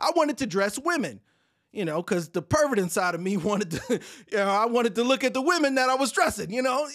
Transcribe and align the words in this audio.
I 0.00 0.12
wanted 0.16 0.38
to 0.38 0.46
dress 0.46 0.78
women, 0.78 1.20
you 1.72 1.84
know, 1.84 2.02
because 2.02 2.28
the 2.30 2.42
pervert 2.42 2.78
inside 2.78 3.14
of 3.14 3.20
me 3.20 3.36
wanted 3.36 3.72
to, 3.72 4.00
you 4.32 4.38
know, 4.38 4.48
I 4.48 4.66
wanted 4.66 4.94
to 4.96 5.04
look 5.04 5.24
at 5.24 5.34
the 5.34 5.42
women 5.42 5.76
that 5.76 5.88
I 5.88 5.94
was 5.94 6.12
dressing, 6.12 6.50
you 6.50 6.62
know. 6.62 6.88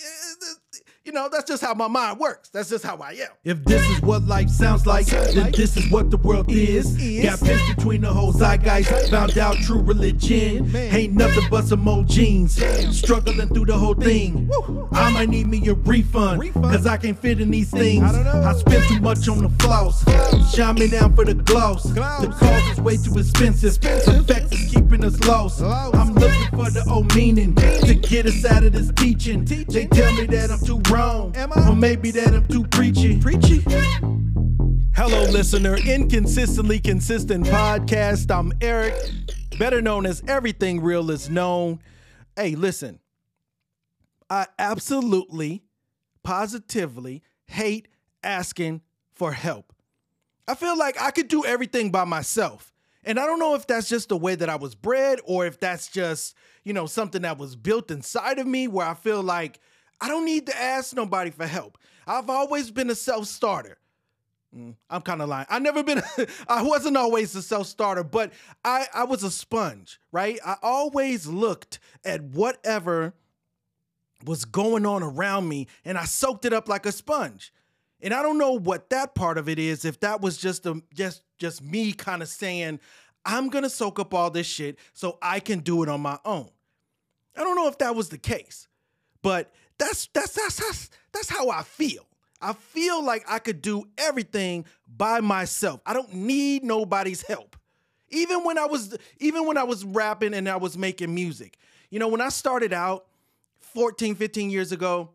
You 1.06 1.12
know, 1.12 1.30
that's 1.32 1.44
just 1.44 1.62
how 1.62 1.76
my 1.76 1.88
mind 1.88 2.20
works. 2.20 2.50
That's 2.50 2.68
just 2.68 2.84
how 2.84 2.98
I 2.98 3.12
am. 3.12 3.30
If 3.44 3.64
this 3.64 3.88
is 3.92 4.02
what 4.02 4.24
life 4.24 4.50
sounds 4.50 4.88
like, 4.88 5.06
then 5.06 5.52
this 5.52 5.78
is 5.78 5.92
what 5.92 6.10
the 6.10 6.18
world 6.18 6.50
is. 6.50 6.94
Got 7.22 7.42
pissed 7.42 7.76
between 7.76 8.02
the 8.02 8.12
whole 8.12 8.34
zeitgeist, 8.34 9.12
found 9.12 9.38
out 9.38 9.56
true 9.58 9.84
religion. 9.84 10.76
Ain't 10.76 11.14
nothing 11.14 11.44
but 11.52 11.66
some 11.66 11.88
old 11.88 12.08
jeans. 12.08 12.56
Struggling 12.90 13.50
through 13.50 13.68
the 13.68 13.78
whole 13.78 13.94
thing. 13.94 14.50
I 14.94 15.12
might 15.12 15.30
need 15.30 15.46
me 15.46 15.68
a 15.68 15.76
refund, 15.76 16.52
cause 16.56 16.88
I 16.88 16.98
can't 16.98 17.20
fit 17.20 17.40
in 17.40 17.52
these 17.52 17.70
things. 17.70 18.02
I 18.02 18.12
don't 18.12 18.24
know 18.24 18.42
i 18.42 18.54
spend 18.54 18.84
too 18.86 19.00
much 19.00 19.28
on 19.28 19.44
the 19.44 19.50
floss. 19.64 20.04
Shine 20.56 20.74
me 20.74 20.88
down 20.88 21.16
for 21.16 21.24
the 21.24 21.36
gloss. 21.36 21.84
The 21.84 22.36
cause 22.40 22.72
is 22.72 22.82
way 22.82 22.98
too 22.98 23.20
expensive. 23.20 23.78
Effects 23.84 24.54
is 24.54 24.74
keeping 24.74 25.06
us 25.06 25.20
lost. 25.28 25.62
I'm 25.62 26.16
looking 26.16 26.50
for 26.50 26.72
the 26.72 26.84
old 26.90 27.14
meaning 27.16 27.54
to 27.54 27.94
get 27.94 28.26
us 28.26 28.44
out 28.44 28.64
of 28.64 28.74
this 28.74 28.92
teaching. 28.96 29.46
They 29.46 29.86
tell 29.86 30.12
me 30.14 30.26
that 30.26 30.50
I'm 30.50 30.66
too 30.66 30.82
wrong. 30.96 31.36
Or 31.68 31.76
maybe 31.76 32.12
that 32.12 32.34
I'm 32.34 32.48
too 32.48 32.64
preachy. 32.68 33.20
Preachy? 33.20 33.64
Hello, 34.96 35.24
listener. 35.30 35.76
Inconsistently 35.76 36.80
Consistent 36.80 37.46
Podcast. 37.46 38.34
I'm 38.34 38.54
Eric, 38.62 38.94
better 39.60 39.82
known 39.82 40.06
as 40.06 40.24
Everything 40.28 40.82
Real 40.82 41.12
is 41.12 41.30
Known. 41.30 41.80
Hey, 42.38 42.56
listen, 42.56 43.00
I 44.30 44.48
absolutely, 44.58 45.64
positively 46.24 47.24
hate 47.46 47.90
asking 48.24 48.82
for 49.14 49.34
help. 49.34 49.74
I 50.48 50.56
feel 50.56 50.78
like 50.78 51.02
I 51.02 51.12
could 51.12 51.28
do 51.28 51.44
everything 51.44 51.92
by 51.92 52.06
myself. 52.06 52.72
And 53.04 53.20
I 53.20 53.26
don't 53.26 53.40
know 53.40 53.54
if 53.56 53.68
that's 53.68 53.90
just 53.90 54.10
the 54.10 54.18
way 54.18 54.36
that 54.36 54.50
I 54.50 54.56
was 54.56 54.76
bred 54.76 55.20
or 55.26 55.46
if 55.46 55.60
that's 55.60 55.90
just, 55.90 56.36
you 56.64 56.74
know, 56.74 56.86
something 56.86 57.22
that 57.24 57.38
was 57.38 57.56
built 57.56 57.92
inside 57.92 58.40
of 58.40 58.48
me 58.48 58.68
where 58.68 58.88
I 58.88 58.94
feel 58.94 59.22
like 59.22 59.60
I 60.02 60.08
don't 60.08 60.26
need 60.26 60.48
to 60.48 60.62
ask 60.62 60.96
nobody 60.96 61.32
for 61.32 61.48
help. 61.48 61.78
I've 62.08 62.30
always 62.30 62.72
been 62.72 62.90
a 62.90 62.96
self 62.96 63.28
starter. 63.28 63.78
Mm, 64.56 64.76
I'm 64.90 65.02
kind 65.02 65.22
of 65.22 65.30
lying. 65.30 65.48
I 65.50 65.60
never 65.60 65.84
been. 65.84 66.02
I 66.48 66.62
wasn't 66.64 66.98
always 66.98 67.36
a 67.36 67.42
self 67.42 67.68
starter, 67.68 68.04
but 68.04 68.32
I 68.64 68.88
I 68.94 69.04
was 69.04 69.24
a 69.24 69.32
sponge, 69.32 70.00
right? 70.12 70.40
I 70.46 70.56
always 70.62 71.28
looked 71.28 71.80
at 72.04 72.24
whatever 72.24 73.14
was 74.24 74.46
going 74.46 74.86
on 74.86 75.04
around 75.04 75.50
me, 75.50 75.68
and 75.84 75.98
I 75.98 76.06
soaked 76.06 76.46
it 76.46 76.54
up 76.54 76.70
like 76.70 76.86
a 76.86 76.92
sponge. 76.92 77.54
And 78.02 78.14
I 78.14 78.22
don't 78.22 78.38
know 78.38 78.54
what 78.54 78.90
that 78.92 79.16
part 79.16 79.38
of 79.38 79.50
it 79.50 79.60
is. 79.60 79.84
If 79.84 80.00
that 80.02 80.22
was 80.22 80.38
just 80.38 80.66
a 80.66 80.82
just 80.94 81.22
just 81.38 81.62
me 81.62 81.92
kind 81.92 82.22
of 82.22 82.30
saying, 82.30 82.80
I'm 83.26 83.50
gonna 83.50 83.70
soak 83.70 84.00
up 84.00 84.14
all 84.14 84.30
this 84.30 84.48
shit 84.48 84.78
so 84.94 85.18
I 85.22 85.40
can 85.40 85.60
do 85.60 85.84
it 85.84 85.90
on 85.90 86.02
my 86.02 86.20
own. 86.24 86.50
I 87.36 87.42
don't 87.42 87.56
know 87.56 87.68
if 87.68 87.78
that 87.80 87.96
was 87.96 88.10
the 88.10 88.18
case, 88.18 88.70
but 89.22 89.52
that's 89.78 90.08
that's 90.14 90.34
that's 90.34 90.56
that's, 90.58 90.90
that's 91.12 91.30
how 91.30 91.50
I 91.50 91.64
feel. 91.64 92.06
I 92.42 92.54
feel 92.54 93.04
like 93.04 93.24
I 93.28 93.40
could 93.40 93.62
do 93.62 93.86
everything 93.98 94.66
by 94.88 95.22
myself. 95.22 95.82
I 95.86 95.94
don't 95.94 96.14
need 96.14 96.64
nobody's 96.64 97.22
help. 97.22 97.56
Even 98.10 98.44
when 98.44 98.58
I 98.58 98.66
was 98.66 98.98
even 99.20 99.48
when 99.48 99.58
I 99.58 99.64
was 99.64 99.84
rapping 99.84 100.34
and 100.34 100.48
I 100.48 100.58
was 100.58 100.78
making 100.78 101.14
music. 101.14 101.58
You 101.90 102.00
know, 102.00 102.08
when 102.08 102.22
I 102.22 102.30
started 102.30 102.74
out 102.74 103.06
14, 103.60 104.16
15 104.16 104.50
years 104.50 104.72
ago, 104.72 105.10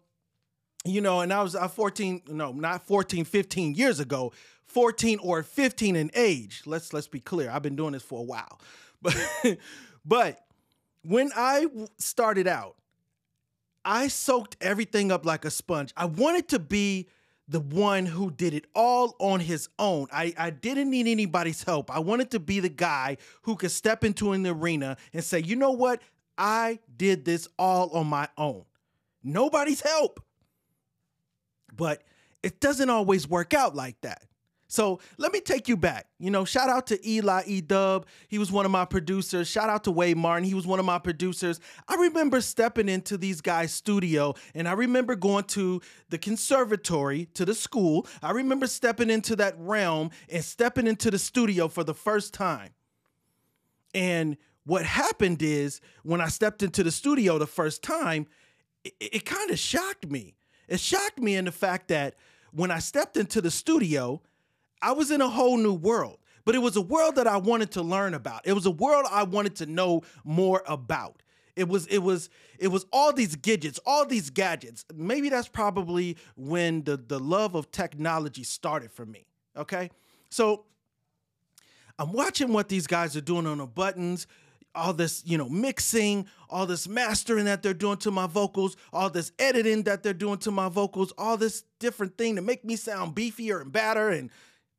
you 0.84 1.00
know, 1.00 1.20
and 1.20 1.32
I 1.32 1.42
was 1.42 1.54
uh, 1.54 1.68
14, 1.68 2.22
no, 2.28 2.52
not 2.52 2.86
14, 2.86 3.24
15 3.24 3.74
years 3.74 4.00
ago, 4.00 4.32
14 4.66 5.18
or 5.22 5.42
15 5.42 5.96
in 5.96 6.10
age. 6.14 6.62
Let's 6.66 6.92
let's 6.92 7.08
be 7.08 7.20
clear. 7.20 7.50
I've 7.50 7.62
been 7.62 7.76
doing 7.76 7.92
this 7.92 8.02
for 8.02 8.20
a 8.20 8.24
while. 8.24 8.60
But 9.02 9.58
but 10.04 10.44
when 11.02 11.30
I 11.34 11.66
started 11.98 12.46
out, 12.46 12.76
I 13.84 14.08
soaked 14.08 14.56
everything 14.60 15.10
up 15.10 15.24
like 15.24 15.44
a 15.44 15.50
sponge. 15.50 15.92
I 15.96 16.04
wanted 16.04 16.48
to 16.48 16.58
be 16.58 17.08
the 17.48 17.60
one 17.60 18.06
who 18.06 18.30
did 18.30 18.54
it 18.54 18.66
all 18.74 19.16
on 19.18 19.40
his 19.40 19.68
own. 19.78 20.06
I, 20.12 20.32
I 20.38 20.50
didn't 20.50 20.90
need 20.90 21.08
anybody's 21.08 21.64
help. 21.64 21.90
I 21.94 21.98
wanted 21.98 22.30
to 22.32 22.40
be 22.40 22.60
the 22.60 22.68
guy 22.68 23.16
who 23.42 23.56
could 23.56 23.72
step 23.72 24.04
into 24.04 24.32
an 24.32 24.46
arena 24.46 24.96
and 25.12 25.24
say, 25.24 25.40
you 25.40 25.56
know 25.56 25.72
what? 25.72 26.00
I 26.38 26.78
did 26.96 27.24
this 27.24 27.48
all 27.58 27.90
on 27.90 28.06
my 28.06 28.28
own. 28.38 28.64
Nobody's 29.22 29.80
help. 29.80 30.22
But 31.74 32.02
it 32.42 32.60
doesn't 32.60 32.88
always 32.88 33.28
work 33.28 33.52
out 33.52 33.74
like 33.74 34.00
that. 34.02 34.22
So 34.70 35.00
let 35.18 35.32
me 35.32 35.40
take 35.40 35.68
you 35.68 35.76
back. 35.76 36.06
You 36.20 36.30
know, 36.30 36.44
shout 36.44 36.70
out 36.70 36.86
to 36.86 37.08
Eli 37.08 37.42
E 37.44 37.60
Dub. 37.60 38.06
He 38.28 38.38
was 38.38 38.52
one 38.52 38.64
of 38.64 38.70
my 38.70 38.84
producers. 38.84 39.48
Shout 39.48 39.68
out 39.68 39.82
to 39.84 39.90
Wade 39.90 40.16
Martin. 40.16 40.44
He 40.44 40.54
was 40.54 40.64
one 40.64 40.78
of 40.78 40.84
my 40.84 41.00
producers. 41.00 41.58
I 41.88 41.96
remember 41.96 42.40
stepping 42.40 42.88
into 42.88 43.18
these 43.18 43.40
guys' 43.40 43.74
studio 43.74 44.34
and 44.54 44.68
I 44.68 44.72
remember 44.72 45.16
going 45.16 45.44
to 45.44 45.82
the 46.08 46.18
conservatory, 46.18 47.26
to 47.34 47.44
the 47.44 47.54
school. 47.54 48.06
I 48.22 48.30
remember 48.30 48.68
stepping 48.68 49.10
into 49.10 49.34
that 49.36 49.56
realm 49.58 50.12
and 50.28 50.44
stepping 50.44 50.86
into 50.86 51.10
the 51.10 51.18
studio 51.18 51.66
for 51.66 51.82
the 51.82 51.94
first 51.94 52.32
time. 52.32 52.70
And 53.92 54.36
what 54.64 54.84
happened 54.84 55.42
is 55.42 55.80
when 56.04 56.20
I 56.20 56.28
stepped 56.28 56.62
into 56.62 56.84
the 56.84 56.92
studio 56.92 57.38
the 57.38 57.46
first 57.48 57.82
time, 57.82 58.28
it, 58.84 58.94
it 59.00 59.24
kind 59.24 59.50
of 59.50 59.58
shocked 59.58 60.08
me. 60.08 60.36
It 60.68 60.78
shocked 60.78 61.18
me 61.18 61.34
in 61.34 61.46
the 61.46 61.52
fact 61.52 61.88
that 61.88 62.14
when 62.52 62.70
I 62.70 62.78
stepped 62.78 63.16
into 63.16 63.40
the 63.40 63.50
studio, 63.50 64.22
I 64.82 64.92
was 64.92 65.10
in 65.10 65.20
a 65.20 65.28
whole 65.28 65.56
new 65.56 65.74
world, 65.74 66.18
but 66.44 66.54
it 66.54 66.58
was 66.58 66.76
a 66.76 66.80
world 66.80 67.16
that 67.16 67.26
I 67.26 67.36
wanted 67.36 67.72
to 67.72 67.82
learn 67.82 68.14
about. 68.14 68.42
It 68.44 68.52
was 68.52 68.66
a 68.66 68.70
world 68.70 69.06
I 69.10 69.24
wanted 69.24 69.56
to 69.56 69.66
know 69.66 70.02
more 70.24 70.62
about. 70.66 71.22
It 71.56 71.68
was 71.68 71.86
it 71.86 71.98
was 71.98 72.30
it 72.58 72.68
was 72.68 72.86
all 72.92 73.12
these 73.12 73.36
gadgets, 73.36 73.78
all 73.84 74.06
these 74.06 74.30
gadgets. 74.30 74.84
Maybe 74.94 75.28
that's 75.28 75.48
probably 75.48 76.16
when 76.36 76.84
the 76.84 76.96
the 76.96 77.18
love 77.18 77.54
of 77.54 77.70
technology 77.70 78.44
started 78.44 78.92
for 78.92 79.04
me. 79.04 79.26
Okay? 79.56 79.90
So 80.30 80.64
I'm 81.98 82.12
watching 82.12 82.52
what 82.52 82.68
these 82.68 82.86
guys 82.86 83.14
are 83.16 83.20
doing 83.20 83.46
on 83.46 83.58
the 83.58 83.66
buttons, 83.66 84.26
all 84.74 84.94
this, 84.94 85.22
you 85.26 85.36
know, 85.36 85.48
mixing, 85.48 86.26
all 86.48 86.64
this 86.64 86.88
mastering 86.88 87.44
that 87.44 87.62
they're 87.62 87.74
doing 87.74 87.98
to 87.98 88.10
my 88.10 88.26
vocals, 88.26 88.76
all 88.92 89.10
this 89.10 89.32
editing 89.38 89.82
that 89.82 90.02
they're 90.02 90.14
doing 90.14 90.38
to 90.38 90.50
my 90.50 90.68
vocals, 90.68 91.12
all 91.18 91.36
this 91.36 91.64
different 91.78 92.16
thing 92.16 92.36
to 92.36 92.42
make 92.42 92.64
me 92.64 92.76
sound 92.76 93.14
beefier 93.14 93.60
and 93.60 93.72
badder 93.72 94.08
and 94.08 94.30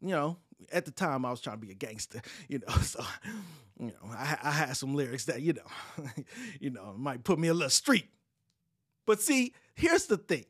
you 0.02 0.10
know, 0.10 0.38
at 0.72 0.86
the 0.86 0.92
time 0.92 1.26
I 1.26 1.32
was 1.32 1.42
trying 1.42 1.60
to 1.60 1.66
be 1.66 1.72
a 1.72 1.76
gangster, 1.76 2.22
you 2.48 2.60
know, 2.60 2.74
so 2.82 3.04
you 3.80 3.88
know, 3.88 4.12
I, 4.12 4.38
I 4.44 4.52
had 4.52 4.78
some 4.78 4.96
lyrics 4.96 5.26
that 5.26 5.42
you 5.42 5.54
know, 5.54 6.06
you 6.60 6.70
know, 6.70 6.94
might 6.98 7.24
put 7.24 7.40
me 7.40 7.48
a 7.48 7.54
little 7.54 7.70
street. 7.70 8.08
But 9.06 9.22
see, 9.22 9.54
here's 9.76 10.06
the 10.06 10.18
thing: 10.18 10.46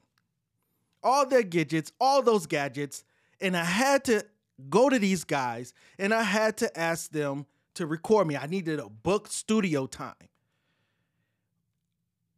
all 1.04 1.26
their 1.26 1.44
gadgets, 1.44 1.92
all 2.00 2.22
those 2.22 2.46
gadgets, 2.46 3.04
and 3.40 3.56
I 3.56 3.64
had 3.64 4.06
to 4.06 4.26
go 4.70 4.90
to 4.90 5.00
these 5.00 5.24
guys 5.24 5.74
and 5.98 6.14
I 6.14 6.22
had 6.22 6.58
to 6.58 6.80
ask 6.80 7.12
them 7.12 7.48
to 7.74 7.88
record 7.88 8.28
me. 8.28 8.38
I 8.38 8.46
needed 8.46 8.80
a 8.80 8.90
book 8.90 9.28
studio 9.28 9.88
time. 9.88 10.14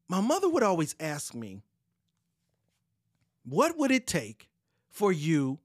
My 0.07 0.21
mother 0.21 0.47
would 0.47 0.63
always 0.63 0.95
ask 0.99 1.33
me, 1.33 1.63
"What 3.43 3.77
would 3.77 3.91
it 3.91 4.05
take 4.05 4.49
for 4.89 5.11
you 5.11 5.59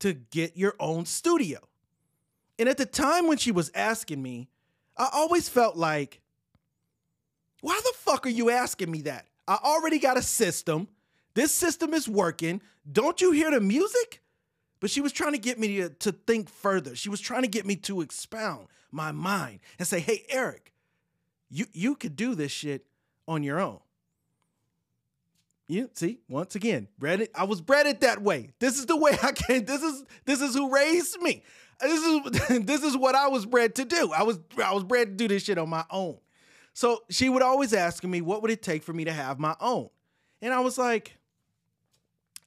to 0.00 0.12
get 0.12 0.56
your 0.56 0.74
own 0.78 1.06
studio. 1.06 1.58
And 2.58 2.68
at 2.68 2.78
the 2.78 2.86
time 2.86 3.26
when 3.28 3.38
she 3.38 3.52
was 3.52 3.70
asking 3.74 4.22
me, 4.22 4.48
I 4.96 5.08
always 5.12 5.48
felt 5.48 5.76
like, 5.76 6.20
why 7.60 7.80
the 7.84 7.92
fuck 7.96 8.26
are 8.26 8.30
you 8.30 8.50
asking 8.50 8.90
me 8.90 9.02
that? 9.02 9.26
I 9.46 9.58
already 9.62 9.98
got 9.98 10.16
a 10.16 10.22
system. 10.22 10.88
This 11.34 11.52
system 11.52 11.92
is 11.94 12.08
working. 12.08 12.60
Don't 12.90 13.20
you 13.20 13.32
hear 13.32 13.50
the 13.50 13.60
music? 13.60 14.22
But 14.80 14.90
she 14.90 15.00
was 15.00 15.12
trying 15.12 15.32
to 15.32 15.38
get 15.38 15.58
me 15.58 15.78
to, 15.78 15.88
to 15.90 16.12
think 16.12 16.48
further. 16.48 16.94
She 16.94 17.08
was 17.08 17.20
trying 17.20 17.42
to 17.42 17.48
get 17.48 17.66
me 17.66 17.76
to 17.76 18.00
expound 18.00 18.68
my 18.90 19.12
mind 19.12 19.60
and 19.78 19.86
say, 19.88 20.00
hey, 20.00 20.24
Eric, 20.28 20.72
you, 21.50 21.66
you 21.72 21.94
could 21.94 22.16
do 22.16 22.34
this 22.34 22.52
shit 22.52 22.86
on 23.26 23.42
your 23.42 23.60
own. 23.60 23.80
You 25.68 25.90
see, 25.94 26.20
once 26.28 26.54
again, 26.54 26.86
bred 26.98 27.22
it, 27.22 27.30
I 27.34 27.44
was 27.44 27.60
bred 27.60 27.86
it 27.86 28.00
that 28.02 28.22
way. 28.22 28.50
This 28.60 28.78
is 28.78 28.86
the 28.86 28.96
way 28.96 29.16
I 29.22 29.32
came. 29.32 29.64
This 29.64 29.82
is 29.82 30.04
this 30.24 30.40
is 30.40 30.54
who 30.54 30.72
raised 30.72 31.20
me. 31.20 31.42
This 31.80 32.02
is 32.02 32.60
this 32.64 32.82
is 32.82 32.96
what 32.96 33.14
I 33.14 33.28
was 33.28 33.46
bred 33.46 33.74
to 33.76 33.84
do. 33.84 34.12
I 34.12 34.22
was 34.22 34.38
I 34.62 34.72
was 34.72 34.84
bred 34.84 35.08
to 35.08 35.14
do 35.14 35.28
this 35.28 35.44
shit 35.44 35.58
on 35.58 35.68
my 35.68 35.84
own. 35.90 36.18
So 36.72 37.02
she 37.08 37.28
would 37.28 37.42
always 37.42 37.72
ask 37.72 38.04
me, 38.04 38.20
what 38.20 38.42
would 38.42 38.50
it 38.50 38.62
take 38.62 38.82
for 38.82 38.92
me 38.92 39.04
to 39.06 39.12
have 39.12 39.38
my 39.38 39.56
own? 39.60 39.88
And 40.42 40.52
I 40.52 40.60
was 40.60 40.76
like, 40.76 41.16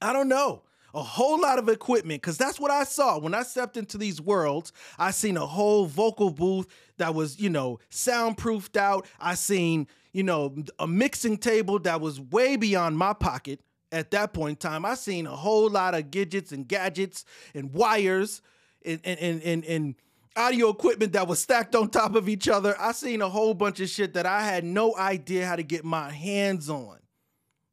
I 0.02 0.14
don't 0.14 0.30
know. 0.30 0.62
A 0.94 1.02
whole 1.02 1.40
lot 1.40 1.60
of 1.60 1.68
equipment, 1.70 2.22
because 2.22 2.38
that's 2.38 2.60
what 2.60 2.72
I 2.72 2.84
saw. 2.84 3.20
When 3.20 3.34
I 3.34 3.44
stepped 3.44 3.76
into 3.76 3.98
these 3.98 4.22
worlds, 4.22 4.72
I 4.98 5.12
seen 5.12 5.36
a 5.38 5.46
whole 5.46 5.86
vocal 5.86 6.30
booth 6.32 6.68
that 6.98 7.14
was, 7.14 7.40
you 7.40 7.50
know, 7.50 7.80
soundproofed 7.90 8.78
out. 8.78 9.08
I 9.20 9.36
seen 9.36 9.88
you 10.14 10.24
know, 10.24 10.56
a 10.80 10.88
mixing 10.88 11.38
table 11.38 11.80
that 11.80 12.02
was 12.02 12.20
way 12.20 12.56
beyond 12.56 12.98
my 12.98 13.14
pocket 13.14 13.62
at 13.92 14.12
that 14.12 14.34
point 14.34 14.64
in 14.64 14.70
time. 14.70 14.86
I 14.86 14.96
seen 14.96 15.28
a 15.28 15.36
whole 15.36 15.70
lot 15.70 15.96
of 15.96 16.12
gadgets 16.12 16.52
and 16.52 16.68
gadgets 16.68 17.26
and 17.54 17.74
wires 17.74 18.42
and 18.86 19.00
and 19.04 19.42
and 19.44 19.66
and, 19.66 19.96
audio 20.36 20.70
equipment 20.70 21.12
that 21.12 21.28
was 21.28 21.40
stacked 21.40 21.76
on 21.76 21.90
top 21.90 22.16
of 22.16 22.30
each 22.30 22.48
other. 22.48 22.74
I 22.80 22.94
seen 22.94 23.22
a 23.22 23.28
whole 23.28 23.54
bunch 23.54 23.82
of 23.82 23.90
shit 23.90 24.14
that 24.14 24.26
I 24.26 24.46
had 24.46 24.64
no 24.64 24.96
idea 24.96 25.46
how 25.46 25.58
to 25.58 25.64
get 25.64 25.84
my 25.84 26.12
hands 26.12 26.70
on. 26.70 26.98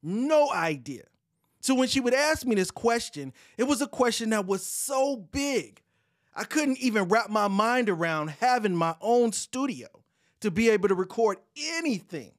No 0.03 0.51
idea. 0.51 1.05
So 1.61 1.77
when 1.77 1.87
she 1.87 2.01
would 2.01 2.15
ask 2.15 2.45
me 2.45 2.57
this 2.57 2.73
question, 2.73 3.33
it 3.57 3.65
was 3.65 3.83
a 3.83 3.87
question 3.87 4.31
that 4.31 4.47
was 4.47 4.67
so 4.67 5.17
big. 5.17 5.81
I 6.35 6.43
couldn't 6.43 6.79
even 6.79 7.05
wrap 7.05 7.31
my 7.31 7.47
mind 7.47 7.89
around 7.89 8.29
having 8.31 8.75
my 8.75 8.97
own 9.01 9.33
studio 9.33 9.87
to 10.41 10.51
be 10.51 10.71
able 10.71 10.89
to 10.89 10.95
record 10.95 11.39
anything. 11.57 12.33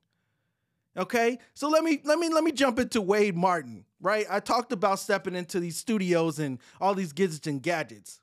Okay? 0.96 1.38
So 1.54 1.70
let 1.70 1.84
me 1.84 2.00
let 2.04 2.20
me 2.20 2.30
let 2.30 2.44
me 2.44 2.52
jump 2.52 2.80
into 2.80 3.02
Wade 3.02 3.36
Martin, 3.36 3.86
right? 4.02 4.26
I 4.30 4.40
talked 4.40 4.72
about 4.72 5.00
stepping 5.00 5.36
into 5.36 5.60
these 5.60 5.78
studios 5.78 6.40
and 6.40 6.60
all 6.82 6.96
these 6.96 7.14
gadgets 7.14 7.48
and 7.48 7.62
gadgets. 7.62 8.22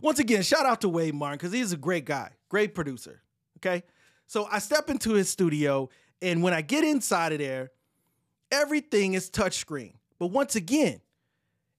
Once 0.00 0.18
again, 0.18 0.42
shout 0.42 0.66
out 0.66 0.80
to 0.82 0.88
Wade 0.88 1.14
Martin 1.14 1.38
because 1.38 1.52
he's 1.52 1.72
a 1.72 1.76
great 1.76 2.04
guy, 2.04 2.30
great 2.48 2.74
producer. 2.74 3.22
Okay. 3.58 3.82
So 4.26 4.48
I 4.50 4.58
step 4.58 4.90
into 4.90 5.12
his 5.12 5.28
studio, 5.28 5.88
and 6.20 6.42
when 6.42 6.52
I 6.52 6.60
get 6.60 6.84
inside 6.84 7.32
of 7.32 7.38
there, 7.38 7.70
everything 8.50 9.14
is 9.14 9.30
touchscreen. 9.30 9.92
But 10.18 10.28
once 10.28 10.56
again, 10.56 11.00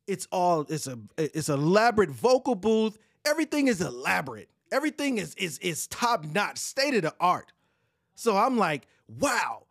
it's 0.08 0.28
all 0.32 0.66
it's 0.70 0.88
a 0.88 0.98
it's 1.18 1.50
elaborate 1.50 2.10
vocal 2.10 2.56
booth. 2.56 2.98
Everything 3.26 3.68
is 3.68 3.82
elaborate. 3.82 4.50
Everything 4.72 5.18
is 5.18 5.36
is 5.36 5.58
is 5.60 5.88
top 5.88 6.26
notch, 6.26 6.58
state 6.58 6.96
of 6.96 7.02
the 7.04 7.14
art. 7.20 7.52
So 8.16 8.36
I'm 8.36 8.58
like, 8.58 8.88
wow, 9.08 9.64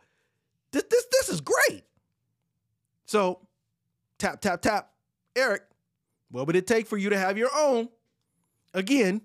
this 0.72 0.84
this 0.90 1.06
this 1.12 1.28
is 1.28 1.40
great. 1.40 1.84
So 3.06 3.40
tap 4.18 4.40
tap 4.40 4.62
tap, 4.62 4.90
Eric, 5.34 5.62
what 6.30 6.46
would 6.46 6.56
it 6.56 6.66
take 6.66 6.86
for 6.86 6.96
you 6.96 7.10
to 7.10 7.18
have 7.18 7.38
your 7.38 7.50
own? 7.54 7.88
Again, 8.74 9.22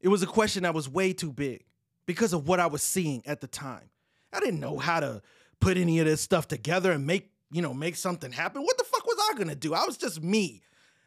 it 0.00 0.08
was 0.08 0.22
a 0.22 0.26
question 0.26 0.62
that 0.62 0.74
was 0.74 0.88
way 0.88 1.12
too 1.12 1.32
big 1.32 1.64
because 2.06 2.32
of 2.32 2.46
what 2.46 2.60
I 2.60 2.66
was 2.66 2.82
seeing 2.82 3.22
at 3.26 3.40
the 3.40 3.46
time. 3.46 3.90
I 4.32 4.40
didn't 4.40 4.60
know 4.60 4.78
how 4.78 5.00
to 5.00 5.22
put 5.60 5.76
any 5.76 5.98
of 5.98 6.06
this 6.06 6.20
stuff 6.20 6.48
together 6.48 6.92
and 6.92 7.06
make, 7.06 7.30
you 7.50 7.62
know, 7.62 7.72
make 7.72 7.96
something 7.96 8.32
happen. 8.32 8.62
What 8.62 8.76
the 8.78 8.84
fuck 8.84 9.06
was 9.06 9.16
I 9.30 9.38
gonna 9.38 9.54
do? 9.54 9.74
I 9.74 9.84
was 9.84 9.96
just 9.96 10.22
me. 10.22 10.62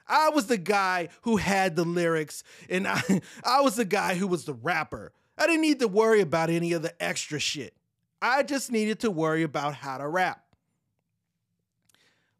I 0.07 0.29
was 0.29 0.47
the 0.47 0.57
guy 0.57 1.09
who 1.21 1.37
had 1.37 1.75
the 1.75 1.83
lyrics, 1.83 2.43
and 2.69 2.87
I, 2.87 3.01
I 3.43 3.61
was 3.61 3.75
the 3.75 3.85
guy 3.85 4.15
who 4.15 4.27
was 4.27 4.45
the 4.45 4.53
rapper. 4.53 5.11
I 5.37 5.45
didn't 5.45 5.61
need 5.61 5.79
to 5.79 5.87
worry 5.87 6.21
about 6.21 6.49
any 6.49 6.73
of 6.73 6.81
the 6.81 7.01
extra 7.03 7.39
shit. 7.39 7.73
I 8.21 8.43
just 8.43 8.71
needed 8.71 8.99
to 9.01 9.11
worry 9.11 9.43
about 9.43 9.75
how 9.75 9.97
to 9.97 10.07
rap. 10.07 10.43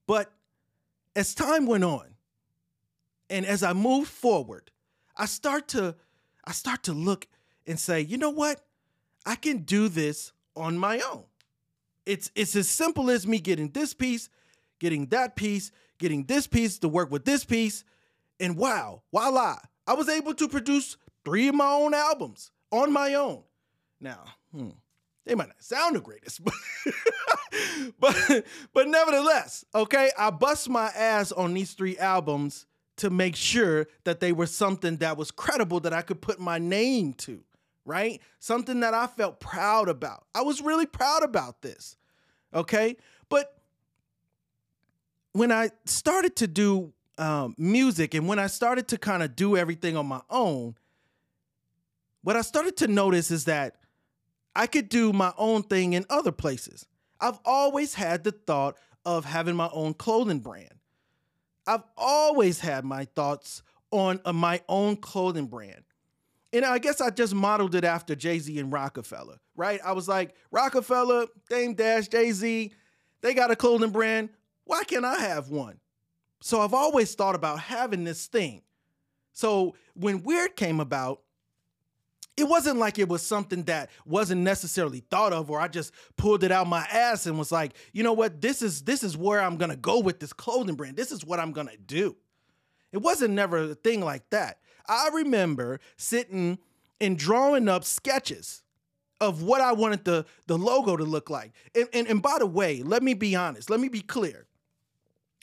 But 0.07 0.31
as 1.15 1.35
time 1.35 1.65
went 1.65 1.83
on, 1.83 2.15
and 3.29 3.45
as 3.45 3.61
I 3.61 3.73
move 3.73 4.07
forward, 4.07 4.71
I 5.15 5.25
start 5.25 5.67
to 5.69 5.95
I 6.45 6.53
start 6.53 6.83
to 6.83 6.93
look 6.93 7.27
and 7.65 7.77
say, 7.77 7.99
you 8.01 8.17
know 8.17 8.29
what? 8.29 8.65
I 9.25 9.35
can 9.35 9.59
do 9.59 9.89
this 9.89 10.31
on 10.55 10.77
my 10.77 10.99
own. 11.01 11.25
It's 12.05 12.31
it's 12.35 12.55
as 12.55 12.69
simple 12.69 13.09
as 13.09 13.27
me 13.27 13.39
getting 13.39 13.69
this 13.71 13.93
piece, 13.93 14.29
getting 14.79 15.07
that 15.07 15.35
piece, 15.35 15.71
getting 15.97 16.25
this 16.25 16.47
piece 16.47 16.79
to 16.79 16.87
work 16.87 17.11
with 17.11 17.25
this 17.25 17.45
piece, 17.45 17.83
and 18.39 18.57
wow, 18.57 19.01
voila! 19.11 19.57
I 19.87 19.93
was 19.93 20.09
able 20.09 20.33
to 20.35 20.47
produce 20.47 20.97
three 21.25 21.47
of 21.47 21.55
my 21.55 21.71
own 21.71 21.93
albums 21.93 22.51
on 22.71 22.91
my 22.91 23.13
own. 23.13 23.43
Now, 23.99 24.23
hmm, 24.51 24.69
they 25.25 25.35
might 25.35 25.47
not 25.47 25.61
sound 25.63 25.95
the 25.95 26.01
greatest, 26.01 26.43
but 26.43 26.53
but 27.99 28.45
but 28.73 28.87
nevertheless, 28.87 29.65
okay, 29.73 30.11
I 30.17 30.29
bust 30.29 30.69
my 30.69 30.87
ass 30.87 31.31
on 31.31 31.53
these 31.53 31.73
three 31.73 31.97
albums 31.97 32.65
to 32.97 33.09
make 33.09 33.35
sure 33.35 33.87
that 34.03 34.19
they 34.19 34.31
were 34.31 34.47
something 34.47 34.97
that 34.97 35.17
was 35.17 35.31
credible 35.31 35.79
that 35.81 35.93
I 35.93 36.01
could 36.01 36.21
put 36.21 36.39
my 36.39 36.57
name 36.57 37.13
to, 37.13 37.43
right? 37.85 38.21
Something 38.39 38.79
that 38.81 38.93
I 38.93 39.07
felt 39.07 39.39
proud 39.39 39.87
about. 39.87 40.25
I 40.33 40.41
was 40.41 40.61
really 40.61 40.85
proud 40.85 41.23
about 41.23 41.61
this, 41.61 41.95
okay? 42.53 42.97
But 43.29 43.56
when 45.37 45.51
I 45.51 45.69
started 45.85 46.35
to 46.37 46.47
do 46.47 46.93
um, 47.19 47.53
music 47.59 48.15
and 48.15 48.27
when 48.27 48.39
I 48.39 48.47
started 48.47 48.87
to 48.89 48.97
kind 48.97 49.21
of 49.21 49.35
do 49.35 49.55
everything 49.55 49.95
on 49.95 50.07
my 50.07 50.21
own, 50.29 50.75
what 52.23 52.35
I 52.35 52.41
started 52.41 52.77
to 52.77 52.87
notice 52.87 53.29
is 53.29 53.45
that 53.45 53.75
I 54.55 54.65
could 54.65 54.89
do 54.89 55.13
my 55.13 55.31
own 55.37 55.61
thing 55.61 55.93
in 55.93 56.05
other 56.09 56.31
places. 56.31 56.87
I've 57.21 57.39
always 57.45 57.93
had 57.93 58.23
the 58.23 58.31
thought 58.31 58.77
of 59.05 59.25
having 59.25 59.55
my 59.55 59.69
own 59.71 59.93
clothing 59.93 60.39
brand. 60.39 60.73
I've 61.67 61.83
always 61.95 62.59
had 62.59 62.83
my 62.83 63.05
thoughts 63.05 63.61
on 63.91 64.19
uh, 64.25 64.33
my 64.33 64.61
own 64.67 64.95
clothing 64.95 65.45
brand. 65.45 65.83
And 66.51 66.65
I 66.65 66.79
guess 66.79 66.99
I 66.99 67.11
just 67.11 67.35
modeled 67.35 67.75
it 67.75 67.83
after 67.83 68.15
Jay 68.15 68.39
Z 68.39 68.57
and 68.57 68.71
Roc-A-Fella, 68.71 69.37
right? 69.55 69.79
I 69.85 69.91
was 69.91 70.07
like, 70.07 70.33
Roc-A-Fella, 70.49 71.27
Dame 71.49 71.75
Dash, 71.75 72.07
Jay 72.07 72.31
Z, 72.31 72.71
they 73.21 73.33
got 73.33 73.51
a 73.51 73.55
clothing 73.55 73.91
brand. 73.91 74.29
Why 74.67 74.83
can't 74.83 75.05
I 75.05 75.19
have 75.19 75.49
one? 75.49 75.79
So 76.41 76.61
I've 76.61 76.73
always 76.73 77.15
thought 77.15 77.35
about 77.35 77.59
having 77.59 78.03
this 78.03 78.27
thing. 78.27 78.61
So 79.33 79.75
when 79.95 80.23
Weird 80.23 80.55
came 80.55 80.79
about, 80.79 81.21
it 82.35 82.47
wasn't 82.47 82.77
like 82.77 82.99
it 82.99 83.09
was 83.09 83.23
something 83.23 83.63
that 83.63 83.89
wasn't 84.05 84.41
necessarily 84.41 84.99
thought 84.99 85.33
of 85.33 85.49
or 85.49 85.59
I 85.59 85.67
just 85.67 85.91
pulled 86.17 86.43
it 86.43 86.51
out 86.51 86.67
my 86.67 86.85
ass 86.91 87.25
and 87.25 87.39
was 87.39 87.51
like, 87.51 87.73
you 87.93 88.03
know 88.03 88.13
what, 88.13 88.41
this 88.41 88.61
is 88.61 88.83
this 88.83 89.03
is 89.03 89.17
where 89.17 89.41
I'm 89.41 89.57
gonna 89.57 89.75
go 89.75 89.99
with 89.99 90.19
this 90.19 90.33
clothing 90.33 90.75
brand. 90.75 90.97
This 90.97 91.11
is 91.11 91.25
what 91.25 91.39
I'm 91.39 91.51
gonna 91.51 91.77
do. 91.87 92.15
It 92.91 92.99
wasn't 92.99 93.33
never 93.33 93.71
a 93.71 93.75
thing 93.75 94.01
like 94.01 94.29
that. 94.29 94.59
I 94.87 95.09
remember 95.13 95.79
sitting 95.97 96.59
and 97.01 97.17
drawing 97.17 97.67
up 97.67 97.83
sketches 97.83 98.63
of 99.19 99.41
what 99.41 99.61
I 99.61 99.71
wanted 99.71 100.05
the, 100.05 100.25
the 100.45 100.57
logo 100.57 100.95
to 100.95 101.03
look 101.03 101.29
like. 101.29 101.53
And, 101.75 101.87
and, 101.91 102.07
and 102.07 102.21
by 102.21 102.37
the 102.39 102.45
way, 102.45 102.83
let 102.83 103.01
me 103.01 103.13
be 103.13 103.35
honest, 103.35 103.69
let 103.69 103.79
me 103.79 103.89
be 103.89 104.01
clear. 104.01 104.45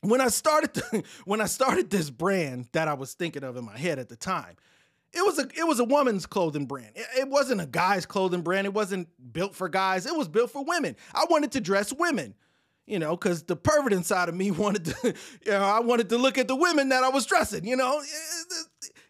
When 0.05 0.21
I 0.21 0.29
started 0.29 0.83
when 1.25 1.41
I 1.41 1.47
started 1.47 1.91
this 1.91 2.11
brand 2.11 2.69
that 2.73 2.89
I 2.89 2.95
was 2.95 3.15
thinking 3.15 3.45
of 3.45 3.57
in 3.57 3.65
my 3.65 3.77
head 3.77 3.99
at 3.99 4.09
the 4.09 4.17
time, 4.17 4.57
it 5.13 5.25
was 5.25 5.39
a 5.39 5.49
it 5.57 5.67
was 5.67 5.81
a 5.81 5.85
woman's 5.85 6.27
clothing 6.27 6.67
brand. 6.67 6.93
It, 6.95 7.07
it, 7.21 7.29
wasn't 7.29 7.61
a 7.61 7.67
guy's 7.67 8.05
clothing 8.05 8.43
brand. 8.43 8.67
It 8.67 8.75
wasn't 8.75 9.09
built 9.33 9.55
for 9.55 9.69
guys. 9.69 10.07
It 10.07 10.15
was 10.15 10.29
built 10.29 10.51
for 10.51 10.65
women. 10.65 10.97
I 11.15 11.25
wanted 11.31 11.53
to 11.53 11.61
dress 11.61 11.93
women, 11.93 12.35
you 12.87 12.99
know, 12.99 13.17
because 13.17 13.45
the 13.45 13.57
pervert 13.57 13.93
inside 13.93 14.29
of 14.29 14.35
me 14.35 14.51
wanted 14.51 14.87
to, 14.87 15.15
you 15.47 15.53
know, 15.53 15.63
I 15.63 15.81
wanted 15.81 16.09
to 16.11 16.19
look 16.19 16.37
at 16.37 16.49
the 16.49 16.57
women 16.57 16.91
that 16.91 17.03
I 17.03 17.09
was 17.09 17.27
dressing. 17.27 17.65
You 17.65 17.77
know, 17.77 18.03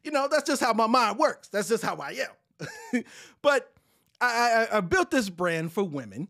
you 0.05 0.11
know 0.11 0.29
that's 0.31 0.45
just 0.47 0.63
how 0.63 0.73
my 0.73 0.87
mind 0.87 1.19
works. 1.19 1.49
That's 1.49 1.69
just 1.69 1.83
how 1.83 1.97
I 1.97 2.27
am. 2.93 3.03
but 3.43 3.73
I, 4.21 4.67
I, 4.71 4.77
I 4.79 4.81
built 4.81 5.11
this 5.11 5.29
brand 5.29 5.73
for 5.73 5.83
women. 5.83 6.29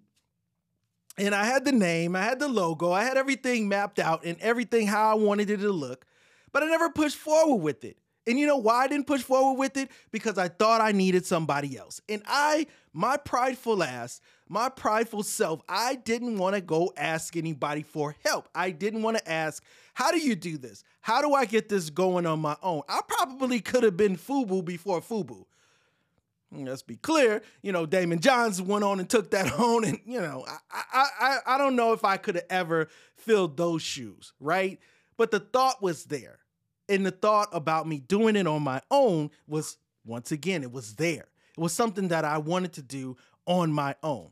And 1.17 1.35
I 1.35 1.45
had 1.45 1.65
the 1.65 1.73
name, 1.73 2.17
I 2.17 2.23
had 2.23 2.41
the 2.41 2.49
logo, 2.49 2.91
I 2.91 3.05
had 3.05 3.17
everything 3.17 3.69
mapped 3.69 3.99
out 3.99 4.25
and 4.25 4.37
everything 4.41 4.87
how 4.87 5.11
I 5.11 5.15
wanted 5.15 5.49
it 5.49 5.59
to 5.59 5.71
look, 5.71 6.05
but 6.53 6.63
I 6.63 6.67
never 6.67 6.91
pushed 6.91 7.17
forward 7.17 7.63
with 7.63 7.85
it. 7.85 7.97
And 8.27 8.39
you 8.39 8.47
know 8.47 8.57
why 8.57 8.85
I 8.85 8.89
didn't 8.89 9.07
push 9.07 9.23
forward 9.23 9.59
with 9.59 9.77
it? 9.77 9.91
Because 10.11 10.39
I 10.39 10.49
thought 10.49 10.81
I 10.81 10.93
needed 10.93 11.27
somebody 11.27 11.77
else. 11.77 12.01
And 12.09 12.23
I, 12.27 12.67
my 12.93 13.17
prideful 13.17 13.83
ass, 13.83 14.21
my 14.49 14.69
prideful 14.71 15.23
self, 15.23 15.61
I 15.69 15.97
didn't 15.97 16.39
want 16.39 16.55
to 16.55 16.61
go 16.61 16.93
ask 16.97 17.37
anybody 17.37 17.83
for 17.83 18.17
help. 18.25 18.49
I 18.55 18.71
didn't 18.71 19.03
want 19.03 19.19
to 19.19 19.31
ask, 19.31 19.63
how 19.93 20.11
do 20.11 20.19
you 20.19 20.35
do 20.35 20.57
this? 20.57 20.85
How 21.01 21.21
do 21.21 21.35
I 21.35 21.45
get 21.45 21.69
this 21.69 21.91
going 21.91 22.25
on 22.25 22.41
my 22.41 22.57
own? 22.63 22.83
I 22.89 23.01
probably 23.07 23.61
could 23.61 23.83
have 23.83 23.97
been 23.97 24.17
FUBU 24.17 24.65
before 24.65 25.01
FUBU. 25.01 25.45
Mm, 26.55 26.69
let's 26.69 26.83
be 26.83 26.97
clear, 26.97 27.43
you 27.63 27.73
know, 27.73 27.87
Daymond 27.87 28.21
Johns 28.21 28.61
went 28.63 28.85
on 28.85 29.01
and 29.01 29.09
took 29.09 29.31
that 29.31 29.53
on, 29.59 29.85
and 29.85 29.99
you 30.05 30.21
know, 30.21 30.45
I 30.71 31.07
I 31.15 31.39
I 31.47 31.59
don't 31.59 31.77
know 31.77 31.93
if 31.93 32.05
I 32.05 32.17
could 32.17 32.37
have 32.37 32.47
ever 32.51 32.89
filled 33.17 33.57
those 33.57 33.83
shoes, 33.83 34.33
right? 34.41 34.79
But 35.17 35.31
the 35.31 35.41
thought 35.41 35.83
was 35.83 36.05
there. 36.05 36.39
And 36.87 37.07
the 37.07 37.11
thought 37.11 37.49
about 37.53 37.89
me 37.89 37.99
doing 37.99 38.37
it 38.37 38.47
on 38.47 38.63
my 38.63 38.83
own 38.91 39.31
was, 39.47 39.79
once 40.05 40.33
again, 40.33 40.63
it 40.63 40.71
was 40.71 40.97
there. 40.97 41.29
It 41.57 41.61
was 41.61 41.73
something 41.73 42.09
that 42.09 42.27
I 42.27 42.37
wanted 42.39 42.75
to 42.75 42.83
do 42.83 43.17
on 43.47 43.73
my 43.73 43.95
own. 44.03 44.31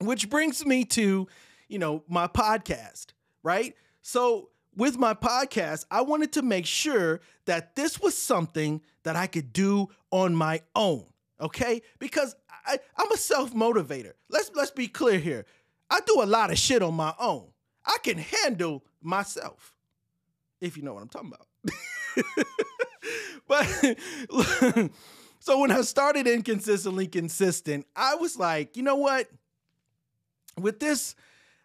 Which 0.00 0.28
brings 0.28 0.66
me 0.66 0.84
to, 0.86 1.28
you 1.68 1.78
know, 1.78 2.02
my 2.08 2.26
podcast, 2.26 3.12
right? 3.44 3.76
So 4.00 4.48
with 4.76 4.98
my 4.98 5.14
podcast, 5.14 5.84
I 5.90 6.02
wanted 6.02 6.32
to 6.32 6.42
make 6.42 6.66
sure 6.66 7.20
that 7.44 7.76
this 7.76 8.00
was 8.00 8.16
something 8.16 8.80
that 9.02 9.16
I 9.16 9.26
could 9.26 9.52
do 9.52 9.88
on 10.10 10.34
my 10.34 10.62
own, 10.74 11.04
okay? 11.40 11.82
Because 11.98 12.34
I, 12.66 12.78
am 12.98 13.12
a 13.12 13.16
self-motivator. 13.16 14.12
Let's 14.28 14.50
let's 14.54 14.70
be 14.70 14.88
clear 14.88 15.18
here. 15.18 15.46
I 15.90 16.00
do 16.06 16.22
a 16.22 16.26
lot 16.26 16.50
of 16.50 16.58
shit 16.58 16.82
on 16.82 16.94
my 16.94 17.14
own. 17.18 17.48
I 17.84 17.98
can 18.02 18.18
handle 18.18 18.84
myself 19.02 19.74
if 20.62 20.76
you 20.76 20.82
know 20.82 20.94
what 20.94 21.02
I'm 21.02 21.08
talking 21.08 21.32
about. 21.34 21.46
but 23.48 24.90
so 25.40 25.60
when 25.60 25.70
I 25.70 25.82
started 25.82 26.26
inconsistently 26.26 27.08
consistent, 27.08 27.86
I 27.94 28.14
was 28.14 28.38
like, 28.38 28.76
you 28.76 28.82
know 28.82 28.96
what? 28.96 29.28
With 30.58 30.78
this, 30.80 31.14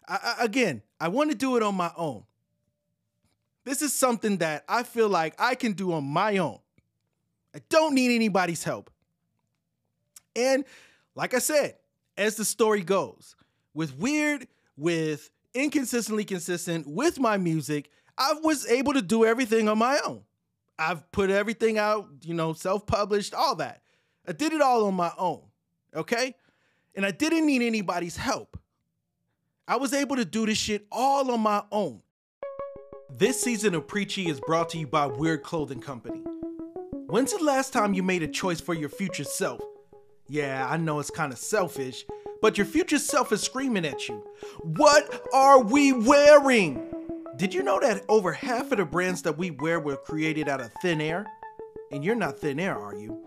I, 0.06 0.36
I, 0.40 0.44
again, 0.44 0.82
I 1.00 1.08
want 1.08 1.30
to 1.30 1.36
do 1.36 1.56
it 1.56 1.62
on 1.62 1.74
my 1.74 1.92
own. 1.96 2.24
This 3.68 3.82
is 3.82 3.92
something 3.92 4.38
that 4.38 4.64
I 4.66 4.82
feel 4.82 5.10
like 5.10 5.34
I 5.38 5.54
can 5.54 5.74
do 5.74 5.92
on 5.92 6.02
my 6.02 6.38
own. 6.38 6.58
I 7.54 7.60
don't 7.68 7.94
need 7.94 8.14
anybody's 8.14 8.64
help. 8.64 8.90
And 10.34 10.64
like 11.14 11.34
I 11.34 11.38
said, 11.38 11.76
as 12.16 12.36
the 12.36 12.46
story 12.46 12.80
goes, 12.80 13.36
with 13.74 13.94
weird, 13.98 14.48
with 14.78 15.28
inconsistently 15.52 16.24
consistent, 16.24 16.86
with 16.86 17.20
my 17.20 17.36
music, 17.36 17.90
I 18.16 18.36
was 18.42 18.66
able 18.70 18.94
to 18.94 19.02
do 19.02 19.26
everything 19.26 19.68
on 19.68 19.76
my 19.76 20.00
own. 20.02 20.22
I've 20.78 21.12
put 21.12 21.28
everything 21.28 21.76
out, 21.76 22.08
you 22.22 22.32
know, 22.32 22.54
self 22.54 22.86
published, 22.86 23.34
all 23.34 23.56
that. 23.56 23.82
I 24.26 24.32
did 24.32 24.54
it 24.54 24.62
all 24.62 24.86
on 24.86 24.94
my 24.94 25.12
own, 25.18 25.42
okay? 25.94 26.34
And 26.94 27.04
I 27.04 27.10
didn't 27.10 27.44
need 27.44 27.60
anybody's 27.60 28.16
help. 28.16 28.58
I 29.66 29.76
was 29.76 29.92
able 29.92 30.16
to 30.16 30.24
do 30.24 30.46
this 30.46 30.56
shit 30.56 30.86
all 30.90 31.30
on 31.30 31.40
my 31.40 31.62
own. 31.70 32.00
This 33.10 33.40
season 33.40 33.74
of 33.74 33.86
Preachy 33.86 34.28
is 34.28 34.38
brought 34.38 34.68
to 34.70 34.78
you 34.78 34.86
by 34.86 35.06
Weird 35.06 35.42
Clothing 35.42 35.80
Company. 35.80 36.22
When's 37.06 37.32
the 37.32 37.42
last 37.42 37.72
time 37.72 37.94
you 37.94 38.02
made 38.02 38.22
a 38.22 38.28
choice 38.28 38.60
for 38.60 38.74
your 38.74 38.90
future 38.90 39.24
self? 39.24 39.62
Yeah, 40.28 40.68
I 40.70 40.76
know 40.76 41.00
it's 41.00 41.10
kind 41.10 41.32
of 41.32 41.38
selfish, 41.38 42.04
but 42.42 42.58
your 42.58 42.66
future 42.66 42.98
self 42.98 43.32
is 43.32 43.40
screaming 43.40 43.86
at 43.86 44.08
you. 44.08 44.22
What 44.60 45.26
are 45.32 45.58
we 45.60 45.92
wearing? 45.92 46.92
Did 47.36 47.54
you 47.54 47.62
know 47.62 47.80
that 47.80 48.04
over 48.10 48.30
half 48.30 48.72
of 48.72 48.78
the 48.78 48.84
brands 48.84 49.22
that 49.22 49.38
we 49.38 49.52
wear 49.52 49.80
were 49.80 49.96
created 49.96 50.46
out 50.46 50.60
of 50.60 50.70
thin 50.82 51.00
air? 51.00 51.26
And 51.90 52.04
you're 52.04 52.14
not 52.14 52.38
thin 52.38 52.60
air, 52.60 52.78
are 52.78 52.94
you? 52.94 53.22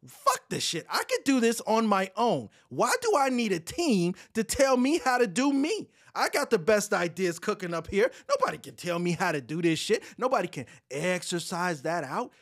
Fuck 0.05 0.49
this 0.49 0.63
shit. 0.63 0.85
I 0.89 1.01
could 1.07 1.23
do 1.23 1.39
this 1.39 1.61
on 1.61 1.87
my 1.87 2.11
own. 2.17 2.49
Why 2.67 2.93
do 3.01 3.13
I 3.17 3.29
need 3.29 3.53
a 3.53 3.61
team 3.61 4.13
to 4.33 4.43
tell 4.43 4.75
me 4.75 4.97
how 4.97 5.17
to 5.17 5.27
do 5.27 5.53
me? 5.53 5.87
I 6.13 6.27
got 6.27 6.49
the 6.49 6.59
best 6.59 6.91
ideas 6.91 7.39
cooking 7.39 7.73
up 7.73 7.87
here. 7.87 8.11
Nobody 8.27 8.57
can 8.57 8.75
tell 8.75 8.99
me 8.99 9.13
how 9.13 9.31
to 9.31 9.39
do 9.39 9.61
this 9.61 9.79
shit. 9.79 10.03
Nobody 10.17 10.49
can 10.49 10.65
exercise 10.91 11.83
that 11.83 12.03
out. 12.03 12.33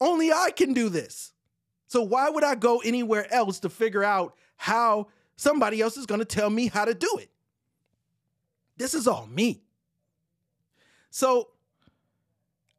Only 0.00 0.32
I 0.32 0.50
can 0.50 0.72
do 0.72 0.88
this. 0.88 1.32
So 1.90 2.02
why 2.02 2.30
would 2.30 2.44
I 2.44 2.54
go 2.54 2.78
anywhere 2.84 3.26
else 3.34 3.58
to 3.60 3.68
figure 3.68 4.04
out 4.04 4.36
how 4.56 5.08
somebody 5.34 5.80
else 5.80 5.96
is 5.96 6.06
going 6.06 6.20
to 6.20 6.24
tell 6.24 6.48
me 6.48 6.68
how 6.68 6.84
to 6.84 6.94
do 6.94 7.18
it? 7.18 7.30
This 8.76 8.94
is 8.94 9.08
all 9.08 9.26
me. 9.26 9.64
So 11.10 11.48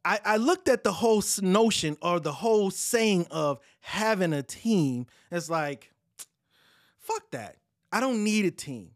I, 0.05 0.19
I 0.23 0.37
looked 0.37 0.69
at 0.69 0.85
the 0.85 0.93
whole 0.93 1.21
notion 1.41 1.97
or 2.01 2.21
the 2.21 2.31
whole 2.31 2.71
saying 2.71 3.27
of 3.31 3.59
having 3.81 4.31
a 4.31 4.43
team 4.43 5.07
as 5.29 5.49
like, 5.49 5.91
fuck 6.97 7.29
that. 7.31 7.57
I 7.91 7.99
don't 7.99 8.23
need 8.23 8.45
a 8.45 8.51
team. 8.51 8.91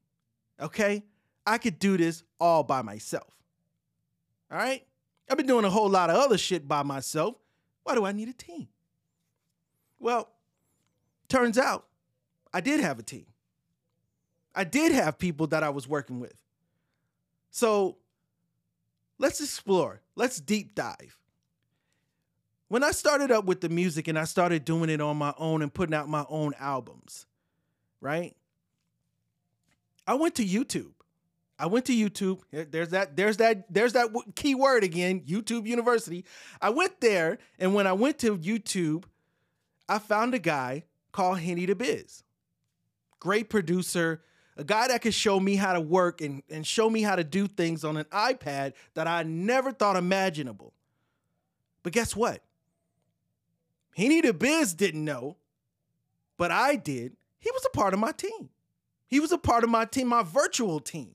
Okay? 0.62 1.03
I 1.45 1.57
could 1.57 1.77
do 1.77 1.98
this 1.98 2.24
all 2.39 2.63
by 2.63 2.84
myself. 2.84 3.36
All 4.50 4.57
right? 4.57 4.81
I've 5.29 5.36
been 5.36 5.45
doing 5.45 5.65
a 5.65 5.69
whole 5.69 5.89
lot 5.89 6.10
of 6.10 6.15
other 6.15 6.38
shit 6.38 6.69
by 6.69 6.84
myself. 6.84 7.36
Why 7.84 7.95
do 7.95 8.05
I 8.05 8.13
need 8.13 8.29
a 8.29 8.34
team? 8.34 8.69
Well, 10.05 10.29
turns 11.29 11.57
out 11.57 11.88
I 12.53 12.62
did 12.62 12.79
have 12.79 13.00
a 13.00 13.01
team. 13.01 13.25
I 14.53 14.63
did 14.63 14.91
have 14.91 15.17
people 15.17 15.47
that 15.47 15.63
I 15.63 15.69
was 15.69 15.88
working 15.88 16.19
with. 16.19 16.35
So 17.50 17.97
let's 19.17 19.41
explore, 19.41 20.03
let's 20.15 20.39
deep 20.39 20.75
dive. 20.75 21.17
When 22.67 22.83
I 22.83 22.91
started 22.91 23.31
up 23.31 23.45
with 23.45 23.62
the 23.62 23.69
music 23.69 24.07
and 24.07 24.19
I 24.19 24.25
started 24.25 24.63
doing 24.63 24.91
it 24.91 25.01
on 25.01 25.17
my 25.17 25.33
own 25.39 25.63
and 25.63 25.74
putting 25.74 25.95
out 25.95 26.07
my 26.07 26.25
own 26.29 26.53
albums, 26.59 27.25
right? 28.00 28.35
I 30.05 30.13
went 30.13 30.35
to 30.35 30.45
YouTube. 30.45 30.93
I 31.57 31.65
went 31.65 31.85
to 31.85 31.93
YouTube. 31.93 32.41
There's 32.51 32.89
that. 32.89 33.15
There's 33.17 33.38
that. 33.38 33.74
There's 33.74 33.93
that 33.93 34.09
key 34.35 34.53
word 34.53 34.83
again. 34.83 35.21
YouTube 35.21 35.65
University. 35.65 36.25
I 36.62 36.69
went 36.69 37.01
there, 37.01 37.39
and 37.57 37.74
when 37.74 37.88
I 37.88 37.93
went 37.93 38.19
to 38.19 38.38
YouTube, 38.38 39.05
I 39.87 39.99
found 39.99 40.33
a 40.33 40.39
guy 40.39 40.85
called 41.11 41.39
Henny 41.39 41.65
the 41.65 41.75
Biz. 41.75 42.23
Great 43.19 43.49
producer, 43.49 44.21
a 44.57 44.63
guy 44.63 44.87
that 44.87 45.01
could 45.01 45.13
show 45.13 45.39
me 45.39 45.55
how 45.55 45.73
to 45.73 45.81
work 45.81 46.21
and, 46.21 46.43
and 46.49 46.65
show 46.65 46.89
me 46.89 47.01
how 47.01 47.15
to 47.15 47.23
do 47.23 47.47
things 47.47 47.83
on 47.83 47.97
an 47.97 48.05
iPad 48.05 48.73
that 48.93 49.07
I 49.07 49.23
never 49.23 49.71
thought 49.71 49.95
imaginable. 49.95 50.73
But 51.83 51.93
guess 51.93 52.15
what? 52.15 52.41
Henny 53.95 54.21
the 54.21 54.33
Biz 54.33 54.73
didn't 54.73 55.05
know, 55.05 55.37
but 56.37 56.51
I 56.51 56.75
did. 56.75 57.15
He 57.39 57.51
was 57.51 57.65
a 57.65 57.69
part 57.69 57.93
of 57.93 57.99
my 57.99 58.11
team. 58.11 58.49
He 59.07 59.19
was 59.19 59.31
a 59.31 59.37
part 59.37 59.63
of 59.63 59.69
my 59.69 59.85
team, 59.85 60.07
my 60.07 60.23
virtual 60.23 60.79
team. 60.79 61.11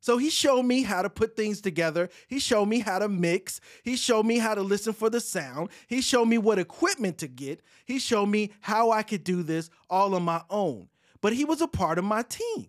So 0.00 0.16
he 0.16 0.30
showed 0.30 0.62
me 0.62 0.82
how 0.82 1.02
to 1.02 1.10
put 1.10 1.36
things 1.36 1.60
together. 1.60 2.08
He 2.26 2.38
showed 2.38 2.66
me 2.66 2.80
how 2.80 2.98
to 2.98 3.08
mix. 3.08 3.60
He 3.82 3.96
showed 3.96 4.24
me 4.24 4.38
how 4.38 4.54
to 4.54 4.62
listen 4.62 4.94
for 4.94 5.10
the 5.10 5.20
sound. 5.20 5.68
He 5.86 6.00
showed 6.00 6.24
me 6.24 6.38
what 6.38 6.58
equipment 6.58 7.18
to 7.18 7.28
get. 7.28 7.60
He 7.84 7.98
showed 7.98 8.26
me 8.26 8.52
how 8.60 8.90
I 8.90 9.02
could 9.02 9.24
do 9.24 9.42
this 9.42 9.68
all 9.90 10.14
on 10.14 10.22
my 10.22 10.42
own. 10.48 10.88
But 11.20 11.34
he 11.34 11.44
was 11.44 11.60
a 11.60 11.68
part 11.68 11.98
of 11.98 12.04
my 12.04 12.22
team. 12.22 12.68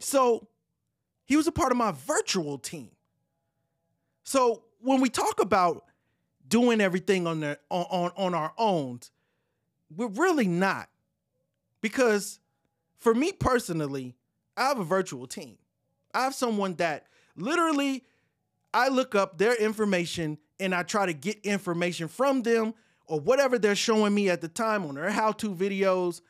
So 0.00 0.48
he 1.24 1.36
was 1.36 1.46
a 1.46 1.52
part 1.52 1.70
of 1.70 1.78
my 1.78 1.92
virtual 1.92 2.58
team. 2.58 2.90
So 4.24 4.64
when 4.80 5.00
we 5.00 5.10
talk 5.10 5.40
about 5.40 5.84
doing 6.48 6.80
everything 6.80 7.28
on, 7.28 7.38
the, 7.40 7.58
on, 7.70 7.86
on, 7.88 8.10
on 8.16 8.34
our 8.34 8.52
own, 8.58 8.98
we're 9.94 10.08
really 10.08 10.48
not. 10.48 10.88
Because 11.80 12.40
for 12.98 13.14
me 13.14 13.30
personally, 13.30 14.16
I 14.56 14.64
have 14.64 14.80
a 14.80 14.84
virtual 14.84 15.28
team. 15.28 15.56
I 16.14 16.24
have 16.24 16.34
someone 16.34 16.74
that 16.76 17.06
literally 17.36 18.04
I 18.74 18.88
look 18.88 19.14
up 19.14 19.38
their 19.38 19.54
information 19.54 20.38
and 20.58 20.74
I 20.74 20.82
try 20.82 21.06
to 21.06 21.12
get 21.12 21.38
information 21.44 22.08
from 22.08 22.42
them 22.42 22.74
or 23.06 23.20
whatever 23.20 23.58
they're 23.58 23.74
showing 23.74 24.14
me 24.14 24.30
at 24.30 24.40
the 24.40 24.48
time 24.48 24.84
on 24.84 24.94
their 24.94 25.10
how 25.10 25.32
to 25.32 25.54
videos. 25.54 26.20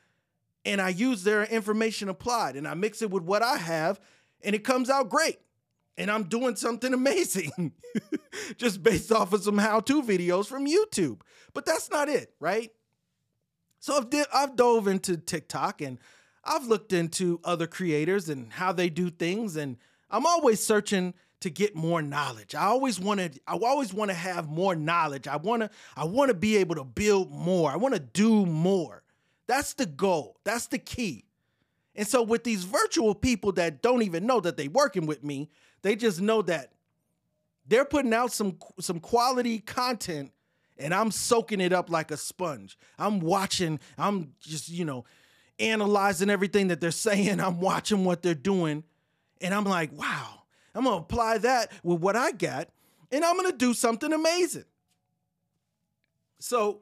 And 0.65 0.81
I 0.81 0.91
use 0.91 1.25
their 1.25 1.45
information 1.45 2.09
applied 2.09 2.57
and 2.57 2.67
I 2.67 2.75
mix 2.75 3.03
it 3.03 3.11
with 3.11 3.23
what 3.25 3.43
I 3.43 3.57
have 3.57 4.01
and 4.43 4.55
it 4.55 4.65
comes 4.65 4.91
out 4.91 5.09
great. 5.09 5.39
And 5.99 6.11
I'm 6.11 6.25
doing 6.25 6.57
something 6.57 6.95
amazing 6.95 7.73
just 8.57 8.83
based 8.83 9.12
off 9.12 9.33
of 9.33 9.43
some 9.43 9.59
how 9.59 9.81
to 9.81 10.03
videos 10.03 10.47
from 10.47 10.67
YouTube. 10.67 11.21
But 11.53 11.67
that's 11.67 11.91
not 11.91 12.09
it, 12.09 12.33
right? 12.41 12.71
So 13.79 13.97
I've, 13.97 14.27
I've 14.33 14.57
dove 14.57 14.89
into 14.89 15.17
TikTok 15.17 15.83
and 15.83 15.99
I've 16.45 16.67
looked 16.67 16.93
into 16.93 17.41
other 17.45 17.67
creators 17.67 18.29
and 18.29 18.53
how 18.53 18.73
they 18.73 18.89
do 18.89 19.11
things, 19.11 19.57
and 19.57 19.77
I'm 20.11 20.27
always 20.27 20.65
searching 20.65 21.15
to 21.41 21.51
get 21.51 21.75
more 21.75 22.03
knowledge. 22.03 22.55
I 22.55 22.67
always 22.67 23.01
wanted 23.01 23.41
I 23.47 23.57
always 23.57 23.93
want 23.93 24.11
to 24.11 24.17
have 24.17 24.49
more 24.49 24.75
knowledge. 24.75 25.27
I 25.27 25.37
want 25.37 25.63
to 25.63 25.71
I 25.97 26.05
want 26.05 26.29
to 26.29 26.35
be 26.35 26.57
able 26.57 26.77
to 26.77 26.85
build 26.85 27.31
more. 27.31 27.71
I 27.71 27.77
want 27.77 27.95
to 27.95 28.01
do 28.01 28.47
more. 28.47 29.03
That's 29.47 29.75
the 29.75 29.87
goal. 29.87 30.39
That's 30.45 30.69
the 30.69 30.79
key. 30.79 31.25
And 31.95 32.07
so 32.07 32.23
with 32.23 32.45
these 32.45 32.65
virtual 32.65 33.15
people 33.15 33.53
that 33.53 33.83
don't 33.83 34.03
even 34.03 34.25
know 34.25 34.41
that 34.41 34.57
they're 34.57 34.71
working 34.71 35.07
with 35.07 35.23
me, 35.23 35.51
they 35.83 35.97
just 35.97 36.21
know 36.21 36.43
that 36.43 36.73
they're 37.67 37.85
putting 37.85 38.15
out 38.15 38.33
some 38.33 38.59
some 38.81 39.01
quality 39.01 39.59
content 39.59 40.33
and 40.79 40.95
I'm 40.95 41.11
soaking 41.11 41.61
it 41.61 41.73
up 41.73 41.91
like 41.91 42.11
a 42.11 42.17
sponge. 42.17 42.79
I'm 42.99 43.21
watching, 43.21 43.79
I'm 43.99 44.33
just, 44.41 44.69
you 44.69 44.85
know, 44.85 45.05
analyzing 45.62 46.31
everything 46.31 46.69
that 46.69 46.81
they're 46.81 46.90
saying. 46.90 47.40
I'm 47.40 47.61
watching 47.61 48.04
what 48.04 48.23
they're 48.23 48.35
doing. 48.35 48.85
And 49.40 49.54
I'm 49.54 49.64
like, 49.64 49.92
wow, 49.92 50.42
I'm 50.75 50.85
gonna 50.85 50.97
apply 50.97 51.38
that 51.38 51.73
with 51.83 52.00
what 52.00 52.16
I 52.16 52.33
got, 52.33 52.69
and 53.11 53.25
I'm 53.25 53.37
gonna 53.37 53.52
do 53.52 53.75
something 53.75 54.12
amazing. 54.12 54.64
So 56.38 56.81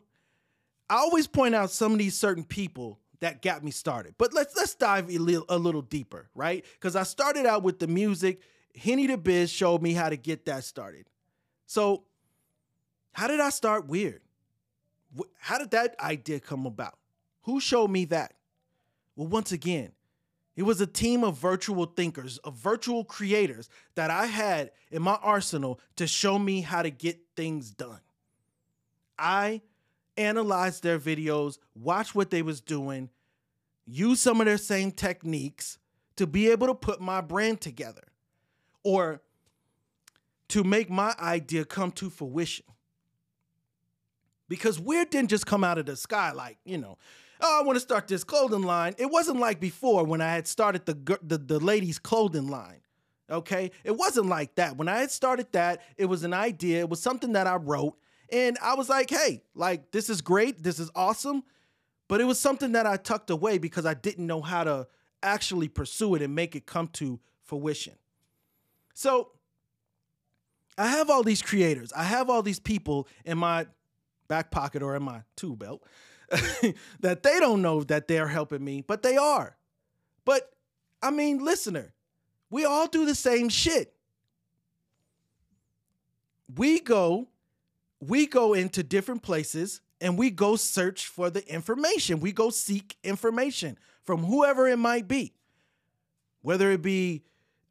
I 0.88 0.96
always 0.96 1.26
point 1.26 1.54
out 1.54 1.70
some 1.70 1.92
of 1.92 1.99
these 1.99 2.18
certain 2.18 2.44
people 2.44 2.99
that 3.20 3.42
got 3.42 3.62
me 3.62 3.70
started. 3.70 4.14
But 4.18 4.32
let's 4.34 4.56
let's 4.56 4.75
dive 4.75 5.10
a 5.10 5.18
little, 5.18 5.44
a 5.49 5.58
little 5.58 5.82
deeper, 5.82 6.28
right? 6.34 6.64
Because 6.75 6.96
I 6.96 7.04
started 7.04 7.46
out 7.46 7.62
with 7.62 7.78
the 7.78 7.87
music. 7.87 8.40
Henny 8.75 9.06
the 9.06 9.18
Biz 9.18 9.50
showed 9.50 9.82
me 9.82 9.92
how 9.92 10.08
to 10.08 10.16
get 10.16 10.46
that 10.46 10.64
started. 10.64 11.06
So, 11.66 12.04
how 13.12 13.26
did 13.26 13.40
I 13.40 13.50
start 13.50 13.87
weird? 13.87 14.22
How 15.38 15.58
did 15.58 15.72
that 15.72 15.96
idea 16.00 16.40
come 16.40 16.66
about? 16.66 16.99
Who 17.42 17.60
showed 17.60 17.88
me 17.90 18.04
that? 18.06 18.34
Well, 19.20 19.28
once 19.28 19.52
again, 19.52 19.92
it 20.56 20.62
was 20.62 20.80
a 20.80 20.86
team 20.86 21.24
of 21.24 21.36
virtual 21.36 21.84
thinkers, 21.84 22.38
of 22.38 22.54
virtual 22.54 23.04
creators 23.04 23.68
that 23.94 24.10
I 24.10 24.24
had 24.24 24.70
in 24.90 25.02
my 25.02 25.18
arsenal 25.20 25.78
to 25.96 26.06
show 26.06 26.38
me 26.38 26.62
how 26.62 26.80
to 26.80 26.88
get 26.88 27.18
things 27.36 27.70
done. 27.70 28.00
I 29.18 29.60
analyzed 30.16 30.82
their 30.82 30.98
videos, 30.98 31.58
watched 31.74 32.14
what 32.14 32.30
they 32.30 32.40
was 32.40 32.62
doing, 32.62 33.10
use 33.84 34.20
some 34.20 34.40
of 34.40 34.46
their 34.46 34.56
same 34.56 34.90
techniques 34.90 35.76
to 36.16 36.26
be 36.26 36.48
able 36.48 36.68
to 36.68 36.74
put 36.74 37.02
my 37.02 37.20
brand 37.20 37.60
together 37.60 38.04
or 38.82 39.20
to 40.48 40.64
make 40.64 40.88
my 40.88 41.14
idea 41.20 41.66
come 41.66 41.92
to 41.92 42.08
fruition. 42.08 42.64
Because 44.48 44.80
weird 44.80 45.10
didn't 45.10 45.28
just 45.28 45.44
come 45.44 45.62
out 45.62 45.76
of 45.76 45.84
the 45.84 45.96
sky 45.96 46.32
like, 46.32 46.56
you 46.64 46.78
know, 46.78 46.96
oh, 47.40 47.61
I 47.61 47.64
want 47.64 47.76
to 47.76 47.80
start 47.80 48.09
this 48.09 48.25
clothing 48.25 48.62
line. 48.62 48.94
It 48.99 49.11
wasn't 49.11 49.38
like 49.38 49.61
before 49.61 50.04
when 50.04 50.20
I 50.20 50.32
had 50.32 50.47
started 50.47 50.87
the, 50.87 51.18
the, 51.23 51.38
the 51.38 51.61
ladies' 51.61 51.99
clothing 51.99 52.49
line. 52.49 52.80
Okay. 53.30 53.70
It 53.85 53.97
wasn't 53.97 54.26
like 54.26 54.56
that. 54.56 54.76
When 54.76 54.88
I 54.88 54.99
had 54.99 55.11
started 55.11 55.47
that, 55.52 55.82
it 55.97 56.06
was 56.06 56.25
an 56.25 56.35
idea, 56.35 56.80
it 56.80 56.88
was 56.88 57.00
something 57.00 57.32
that 57.32 57.47
I 57.47 57.56
wrote. 57.56 57.97
And 58.32 58.59
I 58.62 58.75
was 58.75 58.88
like, 58.88 59.11
hey, 59.11 59.42
like, 59.54 59.90
this 59.90 60.09
is 60.09 60.20
great. 60.20 60.62
This 60.62 60.78
is 60.78 60.90
awesome. 60.94 61.42
But 62.09 62.20
it 62.20 62.25
was 62.25 62.38
something 62.38 62.73
that 62.73 62.87
I 62.87 62.97
tucked 62.97 63.30
away 63.30 63.59
because 63.59 63.87
I 63.87 63.94
didn't 63.94 64.26
know 64.26 64.40
how 64.40 64.64
to 64.64 64.87
actually 65.23 65.68
pursue 65.68 66.14
it 66.16 66.23
and 66.23 66.35
make 66.35 66.56
it 66.56 66.66
come 66.66 66.88
to 66.88 67.20
fruition. 67.42 67.94
So 68.94 69.30
I 70.76 70.88
have 70.88 71.11
all 71.11 71.23
these 71.23 71.42
creators, 71.42 71.92
I 71.92 72.04
have 72.04 72.30
all 72.30 72.42
these 72.42 72.59
people 72.59 73.06
in 73.25 73.38
my 73.38 73.66
back 74.28 74.50
pocket 74.50 74.82
or 74.82 74.97
in 74.97 75.02
my 75.02 75.23
tool 75.37 75.56
belt 75.56 75.82
that 77.00 77.22
they 77.22 77.40
don't 77.40 77.62
know 77.62 77.82
that 77.84 78.08
they're 78.08 78.28
helping 78.28 78.64
me, 78.64 78.82
but 78.87 79.02
they 79.02 79.16
are. 79.16 79.56
But 80.25 80.50
I 81.02 81.10
mean, 81.10 81.44
listener, 81.44 81.92
we 82.50 82.64
all 82.64 82.87
do 82.87 83.04
the 83.04 83.14
same 83.14 83.49
shit. 83.49 83.94
We 86.56 86.80
go, 86.80 87.28
we 88.00 88.26
go 88.26 88.54
into 88.54 88.82
different 88.82 89.22
places 89.22 89.80
and 90.00 90.18
we 90.18 90.30
go 90.30 90.56
search 90.56 91.06
for 91.06 91.30
the 91.30 91.46
information. 91.52 92.20
We 92.20 92.32
go 92.32 92.50
seek 92.50 92.96
information 93.04 93.78
from 94.02 94.25
whoever 94.25 94.66
it 94.68 94.78
might 94.78 95.06
be, 95.06 95.34
whether 96.42 96.70
it 96.70 96.82
be 96.82 97.22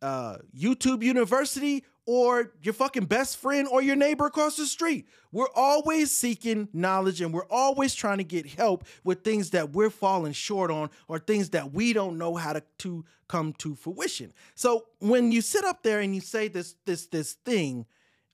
uh, 0.02 0.38
YouTube 0.58 1.04
University 1.04 1.84
or 2.10 2.54
your 2.64 2.74
fucking 2.74 3.06
best 3.06 3.38
friend 3.38 3.68
or 3.68 3.84
your 3.84 3.96
neighbor 3.96 4.26
across 4.26 4.58
the 4.58 4.66
street. 4.66 5.08
We're 5.32 5.52
always 5.54 6.10
seeking 6.10 6.68
knowledge 6.74 7.22
and 7.22 7.32
we're 7.32 7.46
always 7.52 7.94
trying 7.94 8.18
to 8.18 8.24
get 8.24 8.48
help 8.48 8.86
with 9.04 9.24
things 9.24 9.52
that 9.52 9.74
we're 9.74 9.92
falling 9.92 10.34
short 10.34 10.72
on 10.72 10.90
or 11.08 11.20
things 11.20 11.52
that 11.52 11.72
we 11.72 11.94
don't 11.94 12.18
know 12.18 12.34
how 12.34 12.54
to, 12.54 12.64
to 12.80 13.06
come 13.28 13.54
to 13.60 13.76
fruition. 13.76 14.34
So 14.56 14.88
when 14.98 15.32
you 15.32 15.42
sit 15.42 15.64
up 15.64 15.84
there 15.84 16.00
and 16.00 16.16
you 16.16 16.22
say 16.22 16.48
this 16.48 16.78
this 16.84 17.06
this 17.06 17.34
thing 17.34 17.86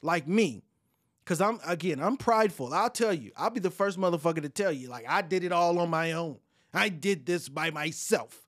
like 0.01 0.25
me, 0.25 0.63
Cause 1.25 1.41
I'm 1.41 1.59
again, 1.67 1.99
I'm 1.99 2.15
prideful. 2.15 2.73
I'll 2.73 2.89
tell 2.89 3.13
you, 3.13 3.33
I'll 3.35 3.49
be 3.49 3.59
the 3.59 3.71
first 3.71 3.99
motherfucker 3.99 4.41
to 4.43 4.47
tell 4.47 4.71
you, 4.71 4.87
like 4.87 5.03
I 5.05 5.21
did 5.21 5.43
it 5.43 5.51
all 5.51 5.79
on 5.79 5.89
my 5.89 6.13
own. 6.13 6.37
I 6.73 6.87
did 6.87 7.25
this 7.25 7.49
by 7.49 7.71
myself. 7.71 8.44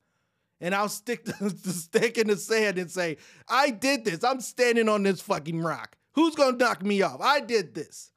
And 0.59 0.73
I'll 0.73 0.89
stick 0.89 1.25
the, 1.25 1.33
the 1.63 1.71
stick 1.71 2.17
in 2.17 2.27
the 2.27 2.37
sand 2.37 2.77
and 2.77 2.89
say, 2.89 3.17
I 3.47 3.69
did 3.69 4.05
this. 4.05 4.23
I'm 4.23 4.41
standing 4.41 4.89
on 4.89 5.03
this 5.03 5.21
fucking 5.21 5.61
rock. 5.61 5.97
Who's 6.13 6.35
gonna 6.35 6.57
knock 6.57 6.83
me 6.83 7.01
off? 7.01 7.21
I 7.21 7.39
did 7.39 7.75
this. 7.75 8.11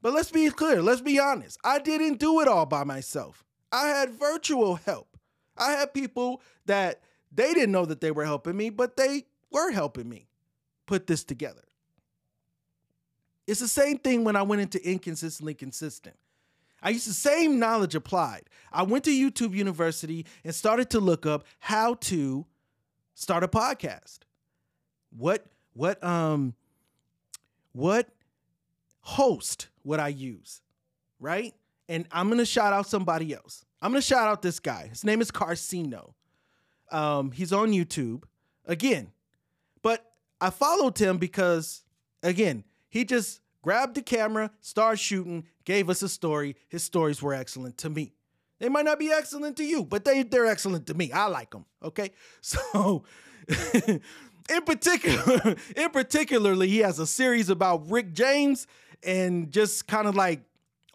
But 0.00 0.12
let's 0.12 0.32
be 0.32 0.50
clear, 0.50 0.82
let's 0.82 1.00
be 1.00 1.20
honest. 1.20 1.58
I 1.62 1.78
didn't 1.78 2.18
do 2.18 2.40
it 2.40 2.48
all 2.48 2.66
by 2.66 2.82
myself. 2.82 3.44
I 3.70 3.86
had 3.86 4.10
virtual 4.10 4.74
help. 4.74 5.16
I 5.56 5.72
had 5.72 5.94
people 5.94 6.42
that 6.66 7.00
they 7.30 7.54
didn't 7.54 7.72
know 7.72 7.86
that 7.86 8.00
they 8.00 8.10
were 8.10 8.24
helping 8.24 8.56
me, 8.56 8.70
but 8.70 8.96
they 8.96 9.26
were 9.52 9.70
helping 9.70 10.08
me 10.08 10.26
put 10.86 11.06
this 11.06 11.22
together. 11.22 11.62
It's 13.46 13.60
the 13.60 13.68
same 13.68 13.98
thing 13.98 14.24
when 14.24 14.36
I 14.36 14.42
went 14.42 14.62
into 14.62 14.84
inconsistently 14.88 15.54
consistent. 15.54 16.16
I 16.82 16.90
used 16.90 17.08
the 17.08 17.14
same 17.14 17.58
knowledge 17.58 17.94
applied. 17.94 18.42
I 18.72 18.82
went 18.82 19.04
to 19.04 19.10
YouTube 19.10 19.54
University 19.54 20.26
and 20.44 20.54
started 20.54 20.90
to 20.90 21.00
look 21.00 21.26
up 21.26 21.44
how 21.60 21.94
to 21.94 22.46
start 23.14 23.44
a 23.44 23.48
podcast. 23.48 24.20
What 25.16 25.46
what 25.74 26.02
um 26.02 26.54
what 27.72 28.08
host 29.00 29.68
would 29.84 30.00
I 30.00 30.08
use? 30.08 30.60
Right? 31.20 31.54
And 31.88 32.06
I'm 32.10 32.28
gonna 32.28 32.44
shout 32.44 32.72
out 32.72 32.86
somebody 32.86 33.34
else. 33.34 33.64
I'm 33.80 33.92
gonna 33.92 34.02
shout 34.02 34.28
out 34.28 34.42
this 34.42 34.58
guy. 34.58 34.88
His 34.88 35.04
name 35.04 35.20
is 35.20 35.30
Carcino. 35.30 36.14
Um, 36.90 37.32
he's 37.32 37.52
on 37.52 37.70
YouTube 37.72 38.24
again, 38.66 39.12
but 39.82 40.04
I 40.40 40.50
followed 40.50 40.98
him 40.98 41.18
because 41.18 41.82
again, 42.22 42.64
he 42.88 43.04
just 43.04 43.40
grabbed 43.62 43.94
the 43.94 44.02
camera, 44.02 44.50
started 44.60 44.98
shooting, 44.98 45.46
gave 45.64 45.88
us 45.88 46.02
a 46.02 46.08
story. 46.08 46.56
His 46.68 46.82
stories 46.82 47.22
were 47.22 47.34
excellent 47.34 47.78
to 47.78 47.90
me. 47.90 48.12
They 48.58 48.68
might 48.68 48.84
not 48.84 48.98
be 48.98 49.10
excellent 49.10 49.56
to 49.56 49.64
you, 49.64 49.84
but 49.84 50.04
they, 50.04 50.22
they're 50.22 50.46
excellent 50.46 50.86
to 50.88 50.94
me. 50.94 51.10
I 51.10 51.26
like 51.26 51.50
them. 51.50 51.64
Okay. 51.82 52.10
So 52.42 53.04
in 54.50 54.62
particular, 54.64 55.56
in 55.76 55.90
particularly, 55.90 56.68
he 56.68 56.78
has 56.78 56.98
a 56.98 57.06
series 57.06 57.48
about 57.48 57.90
Rick 57.90 58.12
James 58.12 58.66
and 59.02 59.50
just 59.50 59.86
kind 59.86 60.06
of 60.06 60.14
like 60.14 60.40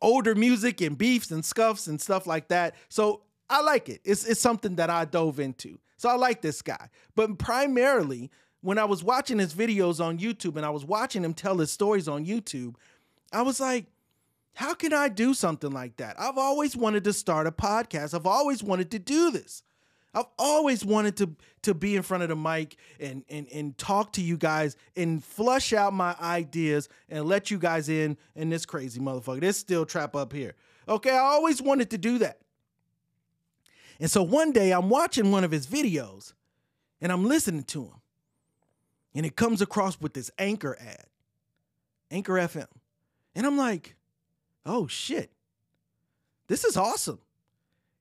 older 0.02 0.36
music 0.36 0.82
and 0.82 0.98
beefs 0.98 1.32
and 1.32 1.44
scuffs 1.44 1.88
and 1.88 2.00
stuff 2.00 2.28
like 2.28 2.50
that. 2.50 2.76
So 2.90 3.24
I 3.50 3.62
like 3.62 3.90
it. 3.90 4.02
It's 4.04 4.26
it's 4.26 4.42
something 4.42 4.76
that 4.76 4.90
I 4.90 5.06
dove 5.06 5.40
into. 5.40 5.80
So 5.98 6.10
I 6.10 6.16
like 6.16 6.42
this 6.42 6.62
guy. 6.62 6.90
But 7.16 7.38
primarily, 7.40 8.30
when 8.62 8.78
I 8.78 8.86
was 8.86 9.04
watching 9.04 9.40
his 9.40 9.54
videos 9.54 10.04
on 10.04 10.20
YouTube 10.20 10.56
and 10.58 10.66
I 10.66 10.70
was 10.70 10.86
watching 10.86 11.24
him 11.24 11.34
tell 11.34 11.58
his 11.58 11.72
stories 11.72 12.08
on 12.08 12.26
YouTube, 12.26 12.76
I 13.32 13.42
was 13.42 13.60
like, 13.60 13.86
how 14.54 14.74
can 14.74 14.94
I 14.94 15.10
do 15.10 15.34
something 15.34 15.72
like 15.72 15.98
that? 15.98 16.20
I've 16.20 16.38
always 16.38 16.76
wanted 16.76 17.04
to 17.04 17.14
start 17.14 17.46
a 17.46 17.52
podcast. 17.52 18.14
I've 18.14 18.26
always 18.26 18.64
wanted 18.64 18.92
to 18.92 19.00
do 19.00 19.30
this. 19.32 19.62
I've 20.14 20.26
always 20.40 20.84
wanted 20.84 21.16
to 21.18 21.36
to 21.62 21.76
be 21.76 21.96
in 21.96 22.02
front 22.02 22.24
of 22.24 22.30
the 22.30 22.36
mic 22.36 22.78
and 23.00 23.24
and 23.30 23.48
and 23.54 23.78
talk 23.78 24.14
to 24.14 24.22
you 24.22 24.36
guys 24.36 24.76
and 24.96 25.24
flush 25.24 25.74
out 25.74 25.94
my 25.94 26.16
ideas 26.20 26.90
and 27.08 27.26
let 27.26 27.52
you 27.52 27.60
guys 27.60 27.88
in 27.88 28.18
in 28.36 28.50
this 28.50 28.66
crazy 28.66 29.00
motherfucker. 29.00 29.42
This 29.42 29.58
still 29.58 29.86
trap 29.86 30.16
up 30.16 30.34
here. 30.34 30.56
Okay, 30.90 31.12
I 31.12 31.20
always 31.20 31.62
wanted 31.62 31.92
to 31.92 32.00
do 32.00 32.18
that. 32.20 32.40
And 34.00 34.10
so 34.10 34.24
one 34.24 34.52
day 34.52 34.72
I'm 34.72 34.90
watching 34.90 35.32
one 35.32 35.44
of 35.44 35.52
his 35.52 35.68
videos 35.68 36.34
and 37.00 37.12
I'm 37.12 37.26
listening 37.26 37.64
to 37.66 37.84
him 37.84 38.02
and 39.18 39.26
it 39.26 39.36
comes 39.36 39.64
across 39.64 40.00
with 40.00 40.14
this 40.14 40.30
Anchor 40.38 40.78
ad, 40.80 41.08
Anchor 42.12 42.34
FM. 42.34 42.68
And 43.36 43.48
I'm 43.48 43.58
like, 43.58 43.96
oh 44.64 44.86
shit, 44.86 45.32
this 46.48 46.64
is 46.64 46.78
awesome. 46.78 47.18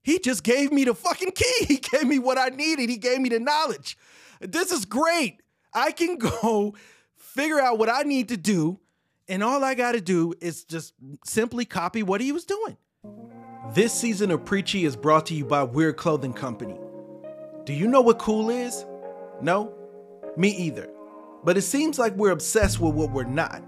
He 0.03 0.19
just 0.19 0.43
gave 0.43 0.71
me 0.71 0.83
the 0.83 0.93
fucking 0.93 1.31
key. 1.31 1.65
He 1.67 1.77
gave 1.77 2.05
me 2.05 2.19
what 2.19 2.37
I 2.37 2.49
needed. 2.49 2.89
He 2.91 2.97
gave 2.97 3.19
me 3.19 3.29
the 3.29 3.39
knowledge. 3.39 3.97
This 4.39 4.71
is 4.71 4.85
great. 4.85 5.41
I 5.73 5.91
can 5.91 6.17
go 6.41 6.75
figure 7.15 7.59
out 7.59 7.79
what 7.79 7.89
I 7.89 8.03
need 8.03 8.29
to 8.29 8.37
do, 8.37 8.79
and 9.27 9.43
all 9.43 9.63
I 9.63 9.73
got 9.73 9.93
to 9.93 10.01
do 10.01 10.35
is 10.39 10.65
just 10.65 10.93
simply 11.25 11.65
copy 11.65 12.03
what 12.03 12.21
he 12.21 12.31
was 12.31 12.45
doing. 12.45 12.77
This 13.73 13.91
season 13.91 14.29
of 14.29 14.45
Preachy 14.45 14.85
is 14.85 14.95
brought 14.95 15.25
to 15.25 15.33
you 15.33 15.45
by 15.45 15.63
Weird 15.63 15.97
Clothing 15.97 16.33
Company. 16.33 16.77
Do 17.65 17.73
you 17.73 17.87
know 17.87 18.01
what 18.01 18.19
cool 18.19 18.51
is? 18.51 18.85
No? 19.41 19.73
Me 20.37 20.49
either. 20.49 20.87
But 21.43 21.57
it 21.57 21.61
seems 21.61 21.97
like 21.97 22.15
we're 22.15 22.31
obsessed 22.31 22.79
with 22.79 22.93
what 22.93 23.11
we're 23.11 23.23
not. 23.23 23.63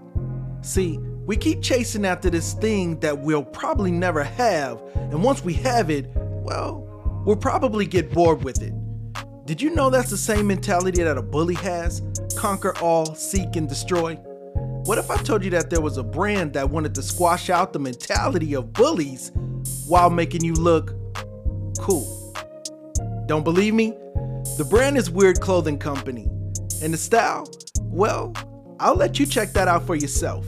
See, 0.62 0.98
we 0.98 1.36
keep 1.36 1.62
chasing 1.62 2.04
after 2.04 2.28
this 2.28 2.54
thing 2.54 2.98
that 3.00 3.18
we'll 3.18 3.44
probably 3.44 3.90
never 3.90 4.24
have, 4.24 4.82
and 4.94 5.22
once 5.22 5.44
we 5.44 5.54
have 5.54 5.90
it, 5.90 6.10
well, 6.16 7.22
we'll 7.24 7.36
probably 7.36 7.86
get 7.86 8.12
bored 8.12 8.42
with 8.42 8.62
it. 8.62 8.74
Did 9.46 9.62
you 9.62 9.74
know 9.74 9.90
that's 9.90 10.10
the 10.10 10.16
same 10.16 10.46
mentality 10.46 11.02
that 11.02 11.16
a 11.16 11.22
bully 11.22 11.54
has? 11.56 12.02
Conquer 12.36 12.76
all, 12.78 13.14
seek, 13.14 13.56
and 13.56 13.68
destroy? 13.68 14.14
What 14.84 14.98
if 14.98 15.10
I 15.10 15.16
told 15.16 15.44
you 15.44 15.50
that 15.50 15.70
there 15.70 15.80
was 15.80 15.98
a 15.98 16.02
brand 16.02 16.52
that 16.54 16.68
wanted 16.68 16.94
to 16.96 17.02
squash 17.02 17.50
out 17.50 17.72
the 17.72 17.78
mentality 17.78 18.54
of 18.54 18.72
bullies 18.72 19.32
while 19.86 20.10
making 20.10 20.44
you 20.44 20.54
look 20.54 20.94
cool? 21.78 22.34
Don't 23.26 23.44
believe 23.44 23.74
me? 23.74 23.90
The 24.56 24.66
brand 24.68 24.96
is 24.96 25.10
Weird 25.10 25.40
Clothing 25.40 25.78
Company. 25.78 26.28
And 26.82 26.94
the 26.94 26.98
style? 26.98 27.46
Well, 27.82 28.32
I'll 28.78 28.96
let 28.96 29.18
you 29.18 29.26
check 29.26 29.52
that 29.52 29.68
out 29.68 29.86
for 29.86 29.94
yourself. 29.94 30.46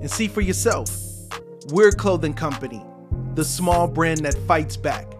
and 0.00 0.10
see 0.10 0.28
for 0.28 0.40
yourself. 0.40 0.90
Weird 1.68 1.98
Clothing 1.98 2.32
Company, 2.32 2.80
the 3.34 3.44
small 3.44 3.88
brand 3.88 4.24
that 4.24 4.34
fights 4.46 4.76
back. 4.76 5.12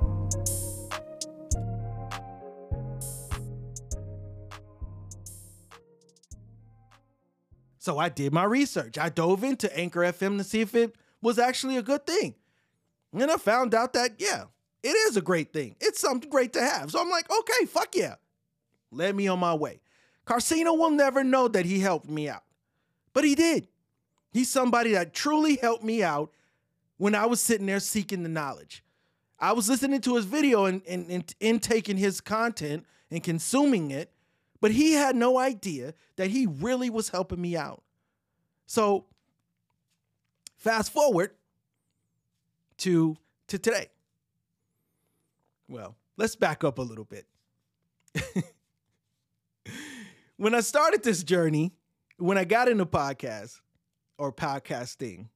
So 7.79 7.99
I 7.99 8.09
did 8.09 8.33
my 8.33 8.45
research. 8.45 8.97
I 8.99 9.11
dove 9.11 9.45
into 9.45 9.79
Anchor 9.79 10.01
FM 10.01 10.39
to 10.39 10.45
see 10.45 10.61
if 10.61 10.75
it 10.75 10.97
was 11.23 11.39
actually 11.39 11.77
a 11.77 11.83
good 11.83 12.05
thing. 12.07 12.35
And 13.13 13.31
I 13.31 13.37
found 13.37 13.75
out 13.75 13.93
that, 13.93 14.15
yeah, 14.19 14.45
it 14.87 14.97
is 15.09 15.17
a 15.17 15.21
great 15.21 15.53
thing. 15.53 15.75
It's 15.81 16.01
something 16.01 16.31
great 16.31 16.53
to 16.53 16.63
have. 16.63 16.93
So 16.93 17.01
I'm 17.01 17.11
like, 17.11 17.29
okay, 17.31 17.67
fuck 17.67 17.97
yeah. 17.97 18.15
Let 18.93 19.17
me 19.17 19.27
on 19.27 19.41
my 19.41 19.55
way. 19.55 19.81
Carcino 20.27 20.79
will 20.79 20.91
never 20.91 21.25
know 21.25 21.49
that 21.49 21.67
he 21.67 21.81
helped 21.81 22.09
me 22.09 22.29
out, 22.29 22.45
but 23.13 23.25
he 23.25 23.35
did. 23.35 23.69
He's 24.33 24.51
somebody 24.51 24.93
that 24.93 25.13
truly 25.13 25.57
helped 25.57 25.83
me 25.83 26.03
out 26.03 26.31
when 26.99 27.15
I 27.15 27.27
was 27.27 27.41
sitting 27.41 27.67
there 27.67 27.81
seeking 27.81 28.23
the 28.23 28.29
knowledge. 28.29 28.85
I 29.39 29.53
was 29.53 29.69
listening 29.69 30.01
to 30.03 30.17
his 30.17 30.25
video 30.25 30.65
and, 30.65 30.83
and, 30.87 31.11
and 31.11 31.35
intaking 31.41 31.97
his 31.97 32.21
content 32.21 32.87
and 33.11 33.23
consuming 33.23 33.91
it, 33.91 34.13
but 34.61 34.71
he 34.71 34.93
had 34.93 35.17
no 35.17 35.39
idea 35.39 35.95
that 36.17 36.31
he 36.31 36.47
really 36.47 36.91
was 36.91 37.09
helping 37.09 37.41
me 37.41 37.57
out. 37.57 37.83
So, 38.67 39.07
fast 40.57 40.93
forward 40.93 41.31
to, 42.79 43.17
to 43.49 43.59
today. 43.59 43.89
Well, 45.69 45.97
let's 46.17 46.37
back 46.37 46.65
up 46.65 46.79
a 46.79 46.83
little 46.83 47.05
bit. 47.05 47.27
when 50.37 50.55
I 50.55 50.61
started 50.61 51.03
this 51.03 51.23
journey, 51.25 51.73
when 52.19 52.39
I 52.39 52.45
got 52.45 52.69
into 52.69 52.87
podcast 52.87 53.61
or 54.19 54.33
podcasting, 54.33 55.29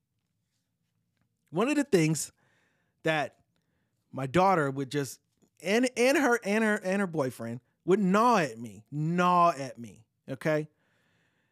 one 1.51 1.69
of 1.69 1.77
the 1.77 1.85
things 1.85 2.33
that 3.03 3.37
my 4.13 4.27
daughter 4.27 4.71
would 4.71 4.91
just 4.91 5.21
and 5.63 5.89
and 5.97 6.17
her 6.17 6.39
and 6.45 6.65
her 6.65 6.77
and 6.77 7.01
her 7.01 7.07
boyfriend 7.07 7.61
would 7.85 8.01
gnaw 8.01 8.39
at 8.39 8.59
me, 8.59 8.85
gnaw 8.91 9.53
at 9.59 9.79
me. 9.79 10.05
Okay, 10.31 10.69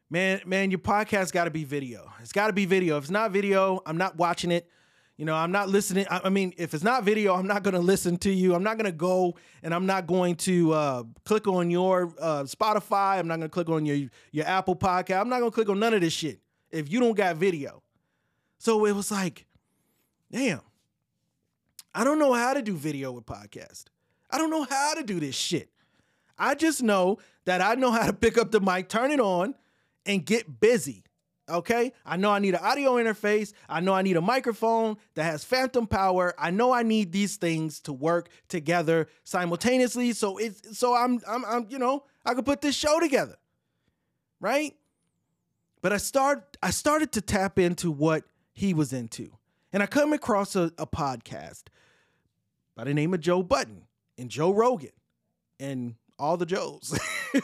man, 0.08 0.40
man, 0.46 0.70
your 0.70 0.78
podcast 0.78 1.32
got 1.32 1.44
to 1.44 1.50
be 1.50 1.64
video. 1.64 2.10
It's 2.20 2.32
got 2.32 2.46
to 2.46 2.52
be 2.52 2.64
video. 2.64 2.96
If 2.96 3.04
it's 3.04 3.10
not 3.10 3.32
video, 3.32 3.82
I'm 3.86 3.98
not 3.98 4.16
watching 4.16 4.50
it. 4.50 4.70
You 5.18 5.24
know, 5.24 5.34
I'm 5.34 5.50
not 5.50 5.68
listening. 5.68 6.06
I, 6.08 6.28
mean, 6.28 6.54
if 6.58 6.74
it's 6.74 6.84
not 6.84 7.02
video, 7.02 7.34
I'm 7.34 7.48
not 7.48 7.64
going 7.64 7.74
to 7.74 7.80
listen 7.80 8.18
to 8.18 8.30
you. 8.30 8.54
I'm 8.54 8.62
not 8.62 8.78
going 8.78 8.90
to 8.90 8.96
go 8.96 9.34
and 9.64 9.74
I'm 9.74 9.84
not 9.84 10.06
going 10.06 10.36
to 10.36 10.72
uh, 10.72 11.02
click 11.24 11.48
on 11.48 11.72
your 11.72 12.14
uh, 12.20 12.44
Spotify. 12.44 13.18
I'm 13.18 13.26
not 13.26 13.38
going 13.38 13.50
to 13.50 13.52
click 13.52 13.68
on 13.68 13.84
your 13.84 14.08
your 14.30 14.46
Apple 14.46 14.76
Podcast. 14.76 15.20
I'm 15.20 15.28
not 15.28 15.40
going 15.40 15.50
to 15.50 15.54
click 15.54 15.68
on 15.68 15.80
none 15.80 15.92
of 15.92 16.02
this 16.02 16.12
shit 16.12 16.40
if 16.70 16.90
you 16.90 17.00
don't 17.00 17.16
got 17.16 17.36
video. 17.36 17.82
So 18.58 18.84
it 18.86 18.92
was 18.92 19.10
like, 19.10 19.46
damn, 20.30 20.60
I 21.92 22.04
don't 22.04 22.20
know 22.20 22.32
how 22.32 22.54
to 22.54 22.62
do 22.62 22.76
video 22.76 23.10
with 23.10 23.26
podcast. 23.26 23.86
I 24.30 24.38
don't 24.38 24.50
know 24.50 24.64
how 24.64 24.94
to 24.94 25.02
do 25.02 25.18
this 25.18 25.34
shit. 25.34 25.68
I 26.38 26.54
just 26.54 26.80
know 26.80 27.18
that 27.44 27.60
I 27.60 27.74
know 27.74 27.90
how 27.90 28.06
to 28.06 28.12
pick 28.12 28.38
up 28.38 28.52
the 28.52 28.60
mic, 28.60 28.88
turn 28.88 29.10
it 29.10 29.18
on, 29.18 29.56
and 30.06 30.24
get 30.24 30.60
busy. 30.60 31.02
Okay? 31.48 31.92
I 32.04 32.16
know 32.16 32.30
I 32.30 32.38
need 32.38 32.54
an 32.54 32.60
audio 32.62 32.94
interface. 32.94 33.52
I 33.68 33.80
know 33.80 33.94
I 33.94 34.02
need 34.02 34.16
a 34.16 34.20
microphone 34.20 34.96
that 35.14 35.24
has 35.24 35.44
phantom 35.44 35.86
power. 35.86 36.34
I 36.38 36.50
know 36.50 36.72
I 36.72 36.82
need 36.82 37.12
these 37.12 37.36
things 37.36 37.80
to 37.80 37.92
work 37.92 38.28
together 38.48 39.08
simultaneously. 39.24 40.12
So 40.12 40.38
it's 40.38 40.78
so 40.78 40.94
I'm 40.94 41.20
I'm 41.26 41.44
I'm 41.44 41.66
you 41.70 41.78
know, 41.78 42.04
I 42.24 42.34
could 42.34 42.44
put 42.44 42.60
this 42.60 42.74
show 42.74 43.00
together. 43.00 43.36
Right? 44.40 44.74
But 45.80 45.92
I 45.92 45.96
start 45.96 46.56
I 46.62 46.70
started 46.70 47.12
to 47.12 47.20
tap 47.20 47.58
into 47.58 47.90
what 47.90 48.24
he 48.52 48.74
was 48.74 48.92
into. 48.92 49.30
And 49.72 49.82
I 49.82 49.86
come 49.86 50.12
across 50.12 50.56
a, 50.56 50.72
a 50.78 50.86
podcast 50.86 51.64
by 52.74 52.84
the 52.84 52.94
name 52.94 53.12
of 53.12 53.20
Joe 53.20 53.42
Budden 53.42 53.84
and 54.16 54.30
Joe 54.30 54.52
Rogan 54.52 54.92
and 55.60 55.94
all 56.18 56.36
the 56.36 56.46
Joes. 56.46 56.98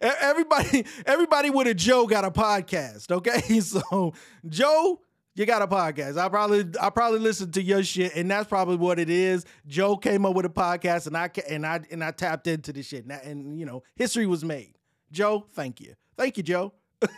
everybody, 0.00 0.84
everybody 1.06 1.50
with 1.50 1.66
a 1.66 1.74
Joe 1.74 2.06
got 2.06 2.24
a 2.24 2.30
podcast. 2.30 3.10
Okay, 3.10 3.60
so 3.60 4.14
Joe, 4.48 5.00
you 5.34 5.46
got 5.46 5.62
a 5.62 5.66
podcast. 5.66 6.18
I 6.18 6.28
probably, 6.28 6.66
I 6.80 6.90
probably 6.90 7.20
listened 7.20 7.54
to 7.54 7.62
your 7.62 7.82
shit, 7.82 8.14
and 8.16 8.30
that's 8.30 8.48
probably 8.48 8.76
what 8.76 8.98
it 8.98 9.10
is. 9.10 9.44
Joe 9.66 9.96
came 9.96 10.24
up 10.26 10.34
with 10.34 10.46
a 10.46 10.50
podcast, 10.50 11.06
and 11.06 11.16
I 11.16 11.30
and 11.48 11.66
I 11.66 11.80
and 11.90 12.02
I 12.04 12.10
tapped 12.10 12.46
into 12.46 12.72
the 12.72 12.82
shit, 12.82 13.04
and, 13.04 13.12
and 13.12 13.58
you 13.58 13.66
know, 13.66 13.82
history 13.96 14.26
was 14.26 14.44
made. 14.44 14.74
Joe, 15.10 15.46
thank 15.52 15.80
you, 15.80 15.94
thank 16.16 16.36
you, 16.36 16.42
Joe. 16.42 16.72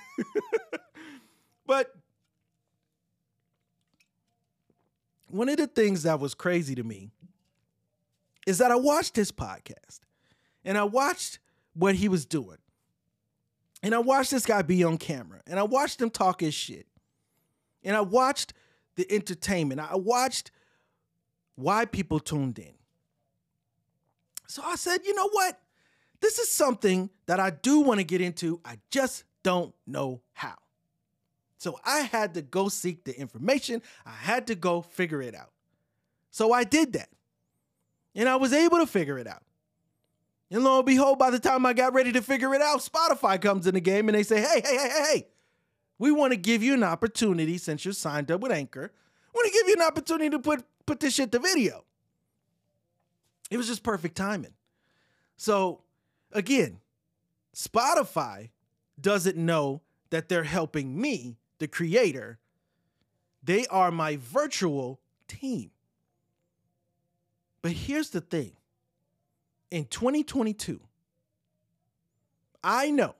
but 1.66 1.92
one 5.28 5.48
of 5.48 5.56
the 5.56 5.66
things 5.66 6.02
that 6.02 6.20
was 6.20 6.34
crazy 6.34 6.74
to 6.74 6.82
me 6.84 7.10
is 8.46 8.58
that 8.58 8.70
I 8.70 8.76
watched 8.76 9.14
this 9.14 9.32
podcast 9.32 10.00
and 10.64 10.76
I 10.76 10.84
watched 10.84 11.38
what 11.74 11.94
he 11.94 12.08
was 12.08 12.26
doing. 12.26 12.58
And 13.82 13.94
I 13.94 13.98
watched 13.98 14.30
this 14.30 14.46
guy 14.46 14.62
be 14.62 14.84
on 14.84 14.98
camera 14.98 15.40
and 15.46 15.58
I 15.58 15.64
watched 15.64 16.00
him 16.00 16.10
talk 16.10 16.40
his 16.40 16.54
shit. 16.54 16.86
And 17.82 17.96
I 17.96 18.00
watched 18.00 18.52
the 18.94 19.10
entertainment. 19.10 19.80
I 19.80 19.96
watched 19.96 20.52
why 21.56 21.84
people 21.84 22.20
tuned 22.20 22.58
in. 22.58 22.74
So 24.46 24.62
I 24.64 24.76
said, 24.76 25.00
you 25.04 25.14
know 25.14 25.28
what? 25.30 25.58
This 26.20 26.38
is 26.38 26.48
something 26.50 27.10
that 27.26 27.40
I 27.40 27.50
do 27.50 27.80
want 27.80 27.98
to 27.98 28.04
get 28.04 28.20
into. 28.20 28.60
I 28.64 28.78
just 28.90 29.24
don't 29.42 29.74
know 29.86 30.20
how. 30.34 30.54
So 31.58 31.78
I 31.84 32.00
had 32.00 32.34
to 32.34 32.42
go 32.42 32.68
seek 32.68 33.04
the 33.04 33.18
information. 33.18 33.82
I 34.06 34.10
had 34.10 34.46
to 34.48 34.54
go 34.54 34.82
figure 34.82 35.22
it 35.22 35.34
out. 35.34 35.50
So 36.30 36.52
I 36.52 36.64
did 36.64 36.92
that. 36.94 37.08
And 38.14 38.28
I 38.28 38.36
was 38.36 38.52
able 38.52 38.78
to 38.78 38.86
figure 38.86 39.18
it 39.18 39.26
out. 39.26 39.42
And 40.52 40.62
lo 40.64 40.76
and 40.76 40.86
behold, 40.86 41.18
by 41.18 41.30
the 41.30 41.38
time 41.38 41.64
I 41.64 41.72
got 41.72 41.94
ready 41.94 42.12
to 42.12 42.20
figure 42.20 42.54
it 42.54 42.60
out, 42.60 42.80
Spotify 42.80 43.40
comes 43.40 43.66
in 43.66 43.72
the 43.72 43.80
game 43.80 44.10
and 44.10 44.16
they 44.16 44.22
say, 44.22 44.42
hey, 44.42 44.60
hey, 44.62 44.76
hey, 44.76 44.88
hey, 44.90 45.04
hey, 45.10 45.26
we 45.98 46.12
want 46.12 46.34
to 46.34 46.36
give 46.36 46.62
you 46.62 46.74
an 46.74 46.82
opportunity 46.84 47.56
since 47.56 47.86
you're 47.86 47.94
signed 47.94 48.30
up 48.30 48.42
with 48.42 48.52
Anchor. 48.52 48.92
We 49.32 49.38
want 49.38 49.50
to 49.50 49.58
give 49.58 49.68
you 49.68 49.74
an 49.76 49.82
opportunity 49.82 50.28
to 50.28 50.38
put, 50.38 50.62
put 50.84 51.00
this 51.00 51.14
shit 51.14 51.32
to 51.32 51.38
video. 51.38 51.84
It 53.50 53.56
was 53.56 53.66
just 53.66 53.82
perfect 53.82 54.14
timing. 54.14 54.52
So 55.38 55.84
again, 56.32 56.80
Spotify 57.56 58.50
doesn't 59.00 59.38
know 59.38 59.80
that 60.10 60.28
they're 60.28 60.44
helping 60.44 61.00
me 61.00 61.38
the 61.60 61.68
creator, 61.68 62.38
they 63.42 63.66
are 63.68 63.90
my 63.90 64.18
virtual 64.20 65.00
team. 65.28 65.70
But 67.62 67.72
here's 67.72 68.10
the 68.10 68.20
thing 68.20 68.52
in 69.72 69.86
2022, 69.86 70.80
I 72.62 72.90
know 72.90 73.14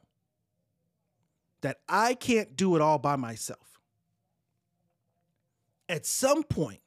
that 1.63 1.81
I 1.89 2.13
can't 2.13 2.55
do 2.55 2.77
it 2.77 2.83
all 2.83 2.99
by 2.99 3.17
myself. 3.17 3.81
At 5.89 6.05
some 6.05 6.43
point, 6.43 6.81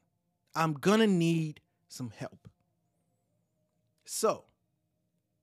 I'm 0.54 0.74
gonna 0.74 1.08
need 1.08 1.60
some 1.88 2.12
help. 2.16 2.48
So, 4.04 4.44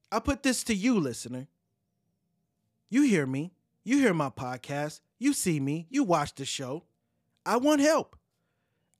I 0.10 0.20
put 0.20 0.42
this 0.42 0.64
to 0.66 0.74
you, 0.74 1.02
listener. 1.02 1.48
You 2.90 3.02
hear 3.02 3.26
me, 3.26 3.52
you 3.84 3.98
hear 3.98 4.14
my 4.14 4.30
podcast, 4.30 5.02
you 5.20 5.34
see 5.34 5.60
me, 5.60 5.86
you 5.90 6.06
watch 6.06 6.34
the 6.36 6.46
show. 6.46 6.86
I 7.46 7.58
want 7.58 7.82
help. 7.82 8.16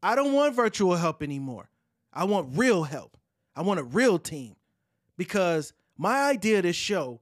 I 0.02 0.16
don't 0.16 0.34
want 0.34 0.54
virtual 0.54 0.98
help 0.98 1.24
anymore. 1.24 1.70
I 2.12 2.26
want 2.26 2.58
real 2.58 2.84
help. 2.84 3.16
I 3.56 3.62
want 3.62 3.80
a 3.80 3.84
real 3.84 4.20
team 4.20 4.58
because 5.18 5.74
my 5.98 6.30
idea 6.30 6.58
of 6.58 6.64
this 6.64 6.76
show 6.76 7.22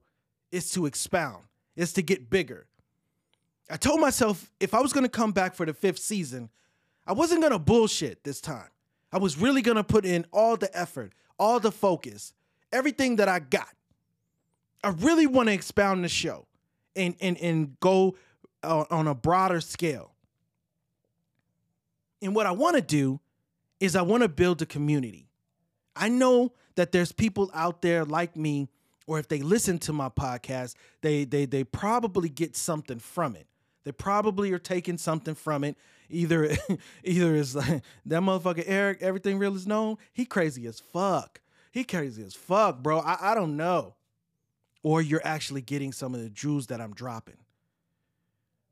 is 0.50 0.70
to 0.72 0.86
expound, 0.86 1.44
is 1.76 1.92
to 1.94 2.02
get 2.02 2.30
bigger. 2.30 2.66
I 3.70 3.76
told 3.76 4.00
myself 4.00 4.50
if 4.60 4.74
I 4.74 4.80
was 4.80 4.92
going 4.92 5.04
to 5.04 5.10
come 5.10 5.32
back 5.32 5.54
for 5.54 5.66
the 5.66 5.74
fifth 5.74 5.98
season, 5.98 6.50
I 7.06 7.12
wasn't 7.12 7.40
going 7.40 7.52
to 7.52 7.58
bullshit 7.58 8.22
this 8.24 8.40
time. 8.40 8.68
I 9.12 9.18
was 9.18 9.36
really 9.36 9.62
going 9.62 9.76
to 9.76 9.84
put 9.84 10.04
in 10.04 10.26
all 10.32 10.56
the 10.56 10.74
effort, 10.76 11.12
all 11.38 11.60
the 11.60 11.72
focus, 11.72 12.32
everything 12.72 13.16
that 13.16 13.28
I 13.28 13.38
got. 13.40 13.68
I 14.84 14.90
really 14.90 15.26
want 15.26 15.48
to 15.48 15.52
expound 15.52 16.04
the 16.04 16.08
show 16.08 16.46
and, 16.96 17.14
and, 17.20 17.38
and 17.38 17.78
go 17.80 18.16
uh, 18.62 18.84
on 18.90 19.06
a 19.06 19.14
broader 19.14 19.60
scale. 19.60 20.12
And 22.20 22.34
what 22.34 22.46
I 22.46 22.52
want 22.52 22.76
to 22.76 22.82
do 22.82 23.20
is 23.80 23.96
I 23.96 24.02
want 24.02 24.22
to 24.22 24.28
build 24.28 24.62
a 24.62 24.66
community. 24.66 25.28
I 25.94 26.08
know 26.08 26.52
that 26.76 26.92
there's 26.92 27.12
people 27.12 27.50
out 27.54 27.82
there 27.82 28.04
like 28.04 28.36
me, 28.36 28.68
or 29.06 29.18
if 29.18 29.28
they 29.28 29.42
listen 29.42 29.78
to 29.80 29.92
my 29.92 30.08
podcast, 30.08 30.74
they 31.00 31.24
they 31.24 31.44
they 31.44 31.64
probably 31.64 32.28
get 32.28 32.56
something 32.56 32.98
from 32.98 33.36
it. 33.36 33.46
They 33.84 33.92
probably 33.92 34.52
are 34.52 34.58
taking 34.58 34.98
something 34.98 35.34
from 35.34 35.64
it. 35.64 35.76
Either 36.08 36.56
either 37.04 37.34
is 37.34 37.56
like 37.56 37.82
that 38.06 38.22
motherfucker 38.22 38.64
Eric, 38.66 38.98
everything 39.02 39.38
real 39.38 39.56
is 39.56 39.66
known. 39.66 39.96
He 40.12 40.24
crazy 40.24 40.66
as 40.66 40.80
fuck. 40.80 41.40
He 41.72 41.84
crazy 41.84 42.22
as 42.22 42.34
fuck, 42.34 42.82
bro. 42.82 43.00
I, 43.00 43.32
I 43.32 43.34
don't 43.34 43.56
know. 43.56 43.94
Or 44.82 45.00
you're 45.00 45.22
actually 45.24 45.62
getting 45.62 45.92
some 45.92 46.14
of 46.14 46.20
the 46.20 46.28
jewels 46.28 46.66
that 46.66 46.80
I'm 46.80 46.92
dropping. 46.92 47.36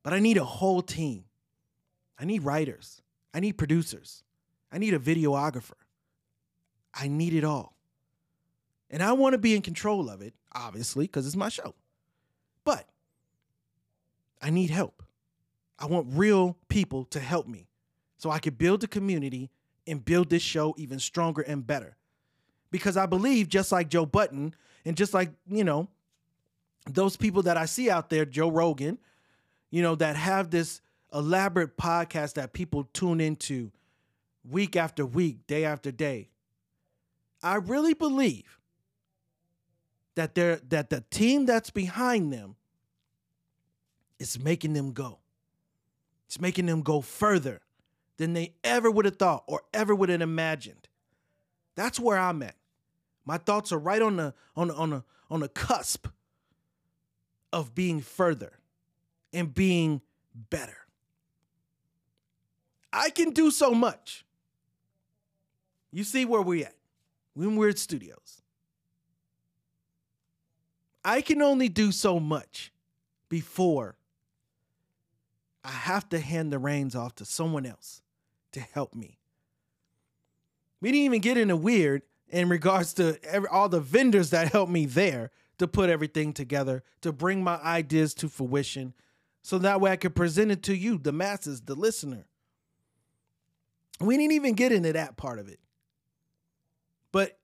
But 0.02 0.12
I 0.12 0.18
need 0.18 0.36
a 0.36 0.44
whole 0.44 0.82
team. 0.82 1.24
I 2.18 2.24
need 2.24 2.42
writers. 2.42 3.00
I 3.32 3.40
need 3.40 3.52
producers. 3.52 4.22
I 4.72 4.78
need 4.78 4.92
a 4.92 4.98
videographer. 4.98 5.72
I 6.92 7.08
need 7.08 7.32
it 7.32 7.44
all. 7.44 7.74
And 8.90 9.02
I 9.02 9.12
want 9.12 9.34
to 9.34 9.38
be 9.38 9.54
in 9.54 9.62
control 9.62 10.10
of 10.10 10.20
it, 10.20 10.34
obviously, 10.52 11.04
because 11.06 11.26
it's 11.26 11.36
my 11.36 11.48
show. 11.48 11.74
But 12.64 12.88
I 14.42 14.50
need 14.50 14.70
help. 14.70 15.02
I 15.78 15.86
want 15.86 16.08
real 16.10 16.56
people 16.68 17.04
to 17.06 17.20
help 17.20 17.46
me 17.46 17.68
so 18.18 18.30
I 18.30 18.38
can 18.38 18.54
build 18.54 18.84
a 18.84 18.88
community 18.88 19.50
and 19.86 20.04
build 20.04 20.28
this 20.28 20.42
show 20.42 20.74
even 20.76 20.98
stronger 20.98 21.42
and 21.42 21.66
better. 21.66 21.96
Because 22.70 22.96
I 22.96 23.06
believe, 23.06 23.48
just 23.48 23.72
like 23.72 23.88
Joe 23.88 24.06
Budden, 24.06 24.54
and 24.84 24.96
just 24.96 25.14
like, 25.14 25.30
you 25.48 25.64
know, 25.64 25.88
those 26.86 27.16
people 27.16 27.42
that 27.42 27.56
I 27.56 27.66
see 27.66 27.90
out 27.90 28.10
there, 28.10 28.24
Joe 28.24 28.50
Rogan, 28.50 28.98
you 29.70 29.82
know, 29.82 29.94
that 29.96 30.16
have 30.16 30.50
this 30.50 30.80
elaborate 31.12 31.76
podcast 31.76 32.34
that 32.34 32.52
people 32.52 32.88
tune 32.92 33.20
into 33.20 33.72
week 34.48 34.76
after 34.76 35.04
week, 35.04 35.46
day 35.46 35.64
after 35.64 35.90
day. 35.90 36.28
I 37.42 37.56
really 37.56 37.94
believe 37.94 38.59
that 40.14 40.34
they're 40.34 40.56
that 40.68 40.90
the 40.90 41.04
team 41.10 41.46
that's 41.46 41.70
behind 41.70 42.32
them 42.32 42.56
is 44.18 44.38
making 44.38 44.72
them 44.74 44.92
go. 44.92 45.18
It's 46.26 46.40
making 46.40 46.66
them 46.66 46.82
go 46.82 47.00
further 47.00 47.62
than 48.18 48.34
they 48.34 48.54
ever 48.62 48.90
would 48.90 49.04
have 49.04 49.16
thought 49.16 49.44
or 49.46 49.62
ever 49.72 49.94
would 49.94 50.10
have 50.10 50.20
imagined. 50.20 50.88
That's 51.74 51.98
where 51.98 52.18
I'm 52.18 52.42
at. 52.42 52.54
My 53.24 53.38
thoughts 53.38 53.72
are 53.72 53.78
right 53.78 54.02
on 54.02 54.16
the 54.16 54.34
on 54.54 54.68
the, 54.68 54.74
on 54.74 54.90
the 54.90 55.04
on 55.30 55.40
the 55.40 55.48
cusp 55.48 56.06
of 57.52 57.74
being 57.74 58.00
further 58.00 58.58
and 59.32 59.54
being 59.54 60.02
better. 60.34 60.76
I 62.92 63.10
can 63.10 63.30
do 63.30 63.50
so 63.50 63.72
much. 63.72 64.24
You 65.92 66.04
see 66.04 66.24
where 66.24 66.42
we're 66.42 66.66
at. 66.66 66.74
We're 67.34 67.48
in 67.48 67.56
Weird 67.56 67.78
Studios. 67.78 68.39
I 71.04 71.20
can 71.20 71.40
only 71.42 71.68
do 71.68 71.92
so 71.92 72.20
much 72.20 72.72
before 73.28 73.96
I 75.64 75.70
have 75.70 76.08
to 76.10 76.18
hand 76.18 76.52
the 76.52 76.58
reins 76.58 76.94
off 76.94 77.14
to 77.16 77.24
someone 77.24 77.66
else 77.66 78.02
to 78.52 78.60
help 78.60 78.94
me. 78.94 79.18
We 80.80 80.90
didn't 80.90 81.04
even 81.04 81.20
get 81.20 81.36
into 81.36 81.56
weird 81.56 82.02
in 82.28 82.48
regards 82.48 82.94
to 82.94 83.18
every, 83.24 83.48
all 83.48 83.68
the 83.68 83.80
vendors 83.80 84.30
that 84.30 84.52
helped 84.52 84.72
me 84.72 84.86
there 84.86 85.30
to 85.58 85.68
put 85.68 85.90
everything 85.90 86.32
together, 86.32 86.82
to 87.02 87.12
bring 87.12 87.44
my 87.44 87.56
ideas 87.56 88.14
to 88.14 88.28
fruition, 88.28 88.94
so 89.42 89.58
that 89.58 89.80
way 89.80 89.90
I 89.90 89.96
could 89.96 90.14
present 90.14 90.50
it 90.50 90.62
to 90.64 90.76
you, 90.76 90.98
the 90.98 91.12
masses, 91.12 91.62
the 91.62 91.74
listener. 91.74 92.26
We 94.00 94.16
didn't 94.16 94.32
even 94.32 94.54
get 94.54 94.72
into 94.72 94.92
that 94.94 95.16
part 95.16 95.38
of 95.38 95.48
it. 95.48 95.60
But 97.12 97.38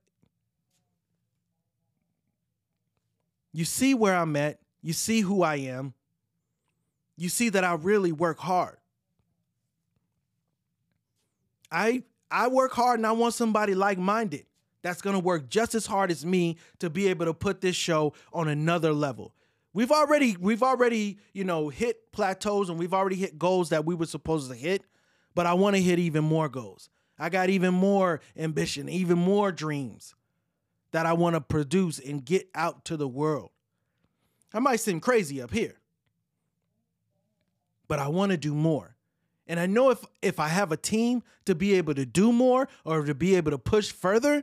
you 3.56 3.64
see 3.64 3.94
where 3.94 4.14
I'm 4.14 4.36
at, 4.36 4.58
you 4.82 4.92
see 4.92 5.22
who 5.22 5.42
I 5.42 5.56
am, 5.56 5.94
you 7.16 7.30
see 7.30 7.48
that 7.48 7.64
I 7.64 7.72
really 7.72 8.12
work 8.12 8.38
hard. 8.38 8.76
I 11.72 12.02
I 12.30 12.48
work 12.48 12.72
hard 12.72 12.98
and 12.98 13.06
I 13.06 13.12
want 13.12 13.32
somebody 13.32 13.74
like-minded 13.74 14.44
that's 14.82 15.00
going 15.00 15.14
to 15.14 15.20
work 15.20 15.48
just 15.48 15.74
as 15.74 15.86
hard 15.86 16.10
as 16.10 16.26
me 16.26 16.58
to 16.80 16.90
be 16.90 17.08
able 17.08 17.24
to 17.24 17.32
put 17.32 17.62
this 17.62 17.74
show 17.74 18.12
on 18.30 18.46
another 18.48 18.92
level. 18.92 19.32
We've 19.72 19.90
already 19.90 20.36
we've 20.38 20.62
already, 20.62 21.16
you 21.32 21.44
know, 21.44 21.70
hit 21.70 22.12
plateaus 22.12 22.68
and 22.68 22.78
we've 22.78 22.92
already 22.92 23.16
hit 23.16 23.38
goals 23.38 23.70
that 23.70 23.86
we 23.86 23.94
were 23.94 24.04
supposed 24.04 24.50
to 24.50 24.56
hit, 24.56 24.82
but 25.34 25.46
I 25.46 25.54
want 25.54 25.76
to 25.76 25.82
hit 25.82 25.98
even 25.98 26.24
more 26.24 26.50
goals. 26.50 26.90
I 27.18 27.30
got 27.30 27.48
even 27.48 27.72
more 27.72 28.20
ambition, 28.36 28.90
even 28.90 29.16
more 29.16 29.50
dreams 29.50 30.14
that 30.96 31.04
I 31.04 31.12
want 31.12 31.34
to 31.34 31.42
produce 31.42 31.98
and 31.98 32.24
get 32.24 32.48
out 32.54 32.86
to 32.86 32.96
the 32.96 33.06
world. 33.06 33.50
I 34.54 34.60
might 34.60 34.80
seem 34.80 34.98
crazy 34.98 35.42
up 35.42 35.50
here, 35.50 35.74
but 37.86 37.98
I 37.98 38.08
want 38.08 38.30
to 38.30 38.38
do 38.38 38.54
more. 38.54 38.96
And 39.46 39.60
I 39.60 39.66
know 39.66 39.90
if 39.90 40.02
if 40.22 40.40
I 40.40 40.48
have 40.48 40.72
a 40.72 40.76
team 40.78 41.22
to 41.44 41.54
be 41.54 41.74
able 41.74 41.92
to 41.96 42.06
do 42.06 42.32
more 42.32 42.66
or 42.82 43.04
to 43.04 43.14
be 43.14 43.34
able 43.34 43.50
to 43.50 43.58
push 43.58 43.92
further, 43.92 44.42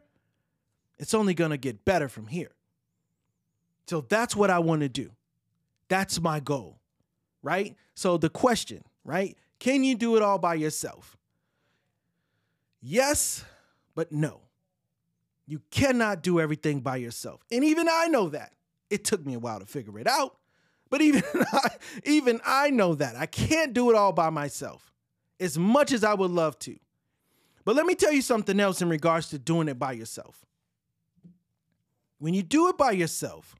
it's 0.99 1.15
only 1.15 1.33
going 1.33 1.49
to 1.49 1.57
get 1.57 1.85
better 1.85 2.07
from 2.07 2.27
here. 2.27 2.51
So 3.87 4.01
that's 4.01 4.35
what 4.35 4.51
I 4.51 4.59
want 4.59 4.81
to 4.81 4.89
do. 4.89 5.09
That's 5.87 6.21
my 6.21 6.39
goal. 6.39 6.77
Right? 7.41 7.75
So 7.95 8.17
the 8.17 8.29
question, 8.29 8.83
right? 9.03 9.35
Can 9.57 9.83
you 9.83 9.95
do 9.95 10.17
it 10.17 10.21
all 10.21 10.37
by 10.37 10.53
yourself? 10.53 11.17
Yes, 12.79 13.43
but 13.95 14.11
no. 14.11 14.41
You 15.45 15.61
cannot 15.71 16.23
do 16.23 16.39
everything 16.39 16.79
by 16.79 16.97
yourself. 16.97 17.41
And 17.51 17.63
even 17.63 17.87
I 17.89 18.07
know 18.07 18.29
that. 18.29 18.53
It 18.89 19.03
took 19.03 19.25
me 19.25 19.33
a 19.33 19.39
while 19.39 19.59
to 19.59 19.65
figure 19.65 19.97
it 19.97 20.07
out, 20.07 20.37
but 20.89 21.01
even 21.01 21.23
I, 21.33 21.69
even 22.05 22.41
I 22.45 22.69
know 22.69 22.95
that. 22.95 23.15
I 23.15 23.25
can't 23.25 23.73
do 23.73 23.89
it 23.89 23.95
all 23.95 24.13
by 24.13 24.29
myself 24.29 24.93
as 25.39 25.57
much 25.57 25.91
as 25.91 26.03
I 26.03 26.13
would 26.13 26.31
love 26.31 26.59
to. 26.59 26.77
But 27.65 27.75
let 27.75 27.85
me 27.85 27.95
tell 27.95 28.11
you 28.11 28.21
something 28.21 28.59
else 28.59 28.81
in 28.81 28.89
regards 28.89 29.29
to 29.29 29.39
doing 29.39 29.67
it 29.67 29.79
by 29.79 29.93
yourself. 29.93 30.45
When 32.19 32.33
you 32.33 32.43
do 32.43 32.69
it 32.69 32.77
by 32.77 32.91
yourself, 32.91 33.55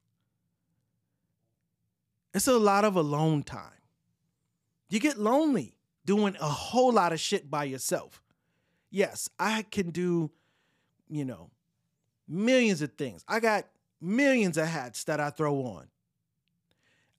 it's 2.34 2.48
a 2.48 2.58
lot 2.58 2.86
of 2.86 2.96
alone 2.96 3.44
time. 3.44 3.70
You 4.90 5.00
get 5.00 5.18
lonely 5.18 5.76
doing 6.06 6.36
a 6.40 6.48
whole 6.48 6.94
lot 6.94 7.14
of 7.14 7.20
shit 7.20 7.50
by 7.50 7.64
yourself 7.64 8.24
yes, 8.94 9.28
I 9.38 9.64
can 9.64 9.90
do, 9.90 10.32
you 11.10 11.26
know, 11.26 11.50
millions 12.28 12.82
of 12.82 12.94
things. 12.94 13.24
I 13.28 13.40
got 13.40 13.66
millions 14.02 14.58
of 14.58 14.68
hats 14.68 15.04
that 15.06 15.20
I 15.20 15.30
throw 15.30 15.56
on. 15.62 15.88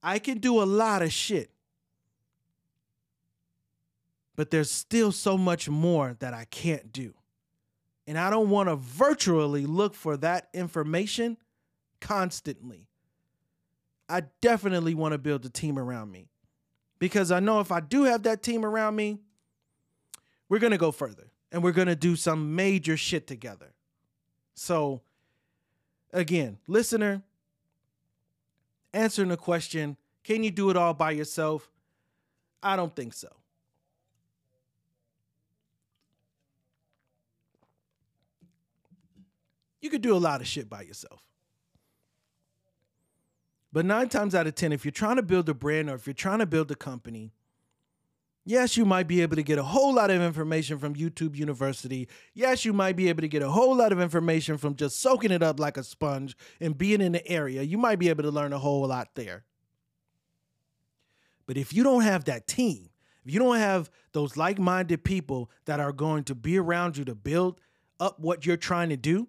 I 0.02 0.18
can 0.18 0.38
do 0.38 0.62
a 0.62 0.64
lot 0.64 1.02
of 1.02 1.12
shit. 1.12 1.50
But 4.36 4.50
there's 4.50 4.70
still 4.70 5.12
so 5.12 5.38
much 5.38 5.68
more 5.68 6.16
that 6.18 6.34
I 6.34 6.44
can't 6.44 6.92
do. 6.92 7.14
And 8.06 8.18
I 8.18 8.30
don't 8.30 8.50
want 8.50 8.68
to 8.68 8.76
virtually 8.76 9.64
look 9.64 9.94
for 9.94 10.16
that 10.18 10.48
information 10.52 11.38
constantly. 12.00 12.88
I 14.08 14.24
definitely 14.40 14.94
want 14.94 15.12
to 15.12 15.18
build 15.18 15.46
a 15.46 15.48
team 15.48 15.78
around 15.78 16.10
me 16.10 16.28
because 16.98 17.32
I 17.32 17.40
know 17.40 17.60
if 17.60 17.72
I 17.72 17.80
do 17.80 18.04
have 18.04 18.24
that 18.24 18.42
team 18.42 18.64
around 18.64 18.96
me, 18.96 19.18
we're 20.48 20.58
going 20.58 20.72
to 20.72 20.78
go 20.78 20.90
further 20.90 21.30
and 21.50 21.62
we're 21.62 21.72
going 21.72 21.88
to 21.88 21.96
do 21.96 22.16
some 22.16 22.54
major 22.54 22.96
shit 22.96 23.26
together. 23.26 23.73
So, 24.54 25.00
again, 26.12 26.58
listener, 26.66 27.22
answering 28.92 29.28
the 29.28 29.36
question 29.36 29.96
can 30.22 30.42
you 30.42 30.50
do 30.50 30.70
it 30.70 30.76
all 30.76 30.94
by 30.94 31.10
yourself? 31.10 31.70
I 32.62 32.76
don't 32.76 32.96
think 32.96 33.12
so. 33.12 33.28
You 39.82 39.90
could 39.90 40.00
do 40.00 40.16
a 40.16 40.18
lot 40.18 40.40
of 40.40 40.46
shit 40.46 40.70
by 40.70 40.80
yourself. 40.80 41.20
But 43.70 43.84
nine 43.84 44.08
times 44.08 44.34
out 44.34 44.46
of 44.46 44.54
10, 44.54 44.72
if 44.72 44.84
you're 44.86 44.92
trying 44.92 45.16
to 45.16 45.22
build 45.22 45.46
a 45.50 45.52
brand 45.52 45.90
or 45.90 45.94
if 45.96 46.06
you're 46.06 46.14
trying 46.14 46.38
to 46.38 46.46
build 46.46 46.70
a 46.70 46.74
company, 46.74 47.32
Yes, 48.46 48.76
you 48.76 48.84
might 48.84 49.06
be 49.06 49.22
able 49.22 49.36
to 49.36 49.42
get 49.42 49.58
a 49.58 49.62
whole 49.62 49.94
lot 49.94 50.10
of 50.10 50.20
information 50.20 50.78
from 50.78 50.94
YouTube 50.94 51.34
University. 51.34 52.08
Yes, 52.34 52.64
you 52.64 52.74
might 52.74 52.94
be 52.94 53.08
able 53.08 53.22
to 53.22 53.28
get 53.28 53.42
a 53.42 53.48
whole 53.48 53.74
lot 53.74 53.90
of 53.90 54.00
information 54.00 54.58
from 54.58 54.76
just 54.76 55.00
soaking 55.00 55.30
it 55.30 55.42
up 55.42 55.58
like 55.58 55.78
a 55.78 55.82
sponge 55.82 56.36
and 56.60 56.76
being 56.76 57.00
in 57.00 57.12
the 57.12 57.26
area. 57.26 57.62
You 57.62 57.78
might 57.78 57.98
be 57.98 58.10
able 58.10 58.22
to 58.22 58.30
learn 58.30 58.52
a 58.52 58.58
whole 58.58 58.86
lot 58.86 59.08
there. 59.14 59.44
But 61.46 61.56
if 61.56 61.72
you 61.72 61.82
don't 61.82 62.02
have 62.02 62.24
that 62.24 62.46
team, 62.46 62.90
if 63.24 63.32
you 63.32 63.38
don't 63.38 63.56
have 63.56 63.90
those 64.12 64.36
like 64.36 64.58
minded 64.58 65.04
people 65.04 65.50
that 65.64 65.80
are 65.80 65.92
going 65.92 66.24
to 66.24 66.34
be 66.34 66.58
around 66.58 66.98
you 66.98 67.04
to 67.06 67.14
build 67.14 67.60
up 67.98 68.20
what 68.20 68.44
you're 68.44 68.58
trying 68.58 68.90
to 68.90 68.96
do, 68.98 69.28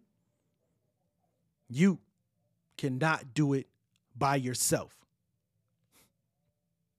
you 1.70 2.00
cannot 2.78 3.34
do 3.34 3.54
it 3.54 3.68
by 4.18 4.36
yourself. 4.36 4.94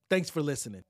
Thanks 0.09 0.31
for 0.31 0.41
listening. 0.41 0.85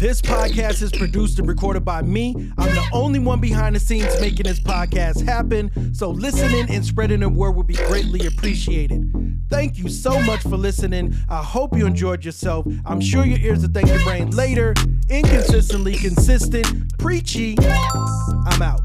This 0.00 0.22
podcast 0.22 0.80
is 0.80 0.90
produced 0.92 1.38
and 1.40 1.46
recorded 1.46 1.84
by 1.84 2.00
me. 2.00 2.34
I'm 2.56 2.74
the 2.74 2.88
only 2.90 3.18
one 3.18 3.38
behind 3.38 3.76
the 3.76 3.80
scenes 3.80 4.18
making 4.18 4.44
this 4.44 4.58
podcast 4.58 5.22
happen. 5.22 5.94
So 5.94 6.08
listening 6.08 6.70
and 6.70 6.82
spreading 6.82 7.20
the 7.20 7.28
word 7.28 7.50
would 7.50 7.66
be 7.66 7.74
greatly 7.74 8.26
appreciated. 8.26 9.12
Thank 9.50 9.76
you 9.76 9.90
so 9.90 10.18
much 10.22 10.40
for 10.40 10.56
listening. 10.56 11.14
I 11.28 11.42
hope 11.42 11.76
you 11.76 11.84
enjoyed 11.84 12.24
yourself. 12.24 12.66
I'm 12.86 13.02
sure 13.02 13.26
your 13.26 13.40
ears 13.40 13.60
will 13.60 13.74
thank 13.74 13.88
your 13.88 14.02
brain 14.02 14.30
later. 14.30 14.72
Inconsistently 15.10 15.96
consistent, 15.96 16.96
preachy. 16.96 17.58
I'm 17.60 18.62
out. 18.62 18.80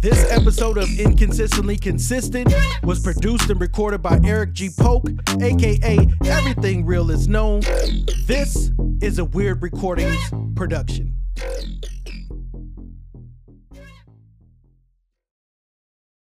This 0.00 0.30
episode 0.30 0.78
of 0.78 0.88
Inconsistently 0.96 1.76
Consistent 1.76 2.54
was 2.84 3.00
produced 3.00 3.50
and 3.50 3.60
recorded 3.60 4.00
by 4.00 4.20
Eric 4.24 4.52
G. 4.52 4.70
Polk, 4.78 5.08
aka 5.40 6.08
Everything 6.24 6.86
Real 6.86 7.10
is 7.10 7.26
Known. 7.26 7.62
This 8.26 8.70
is 9.02 9.18
a 9.18 9.24
Weird 9.24 9.60
Recordings 9.60 10.20
production. 10.54 11.16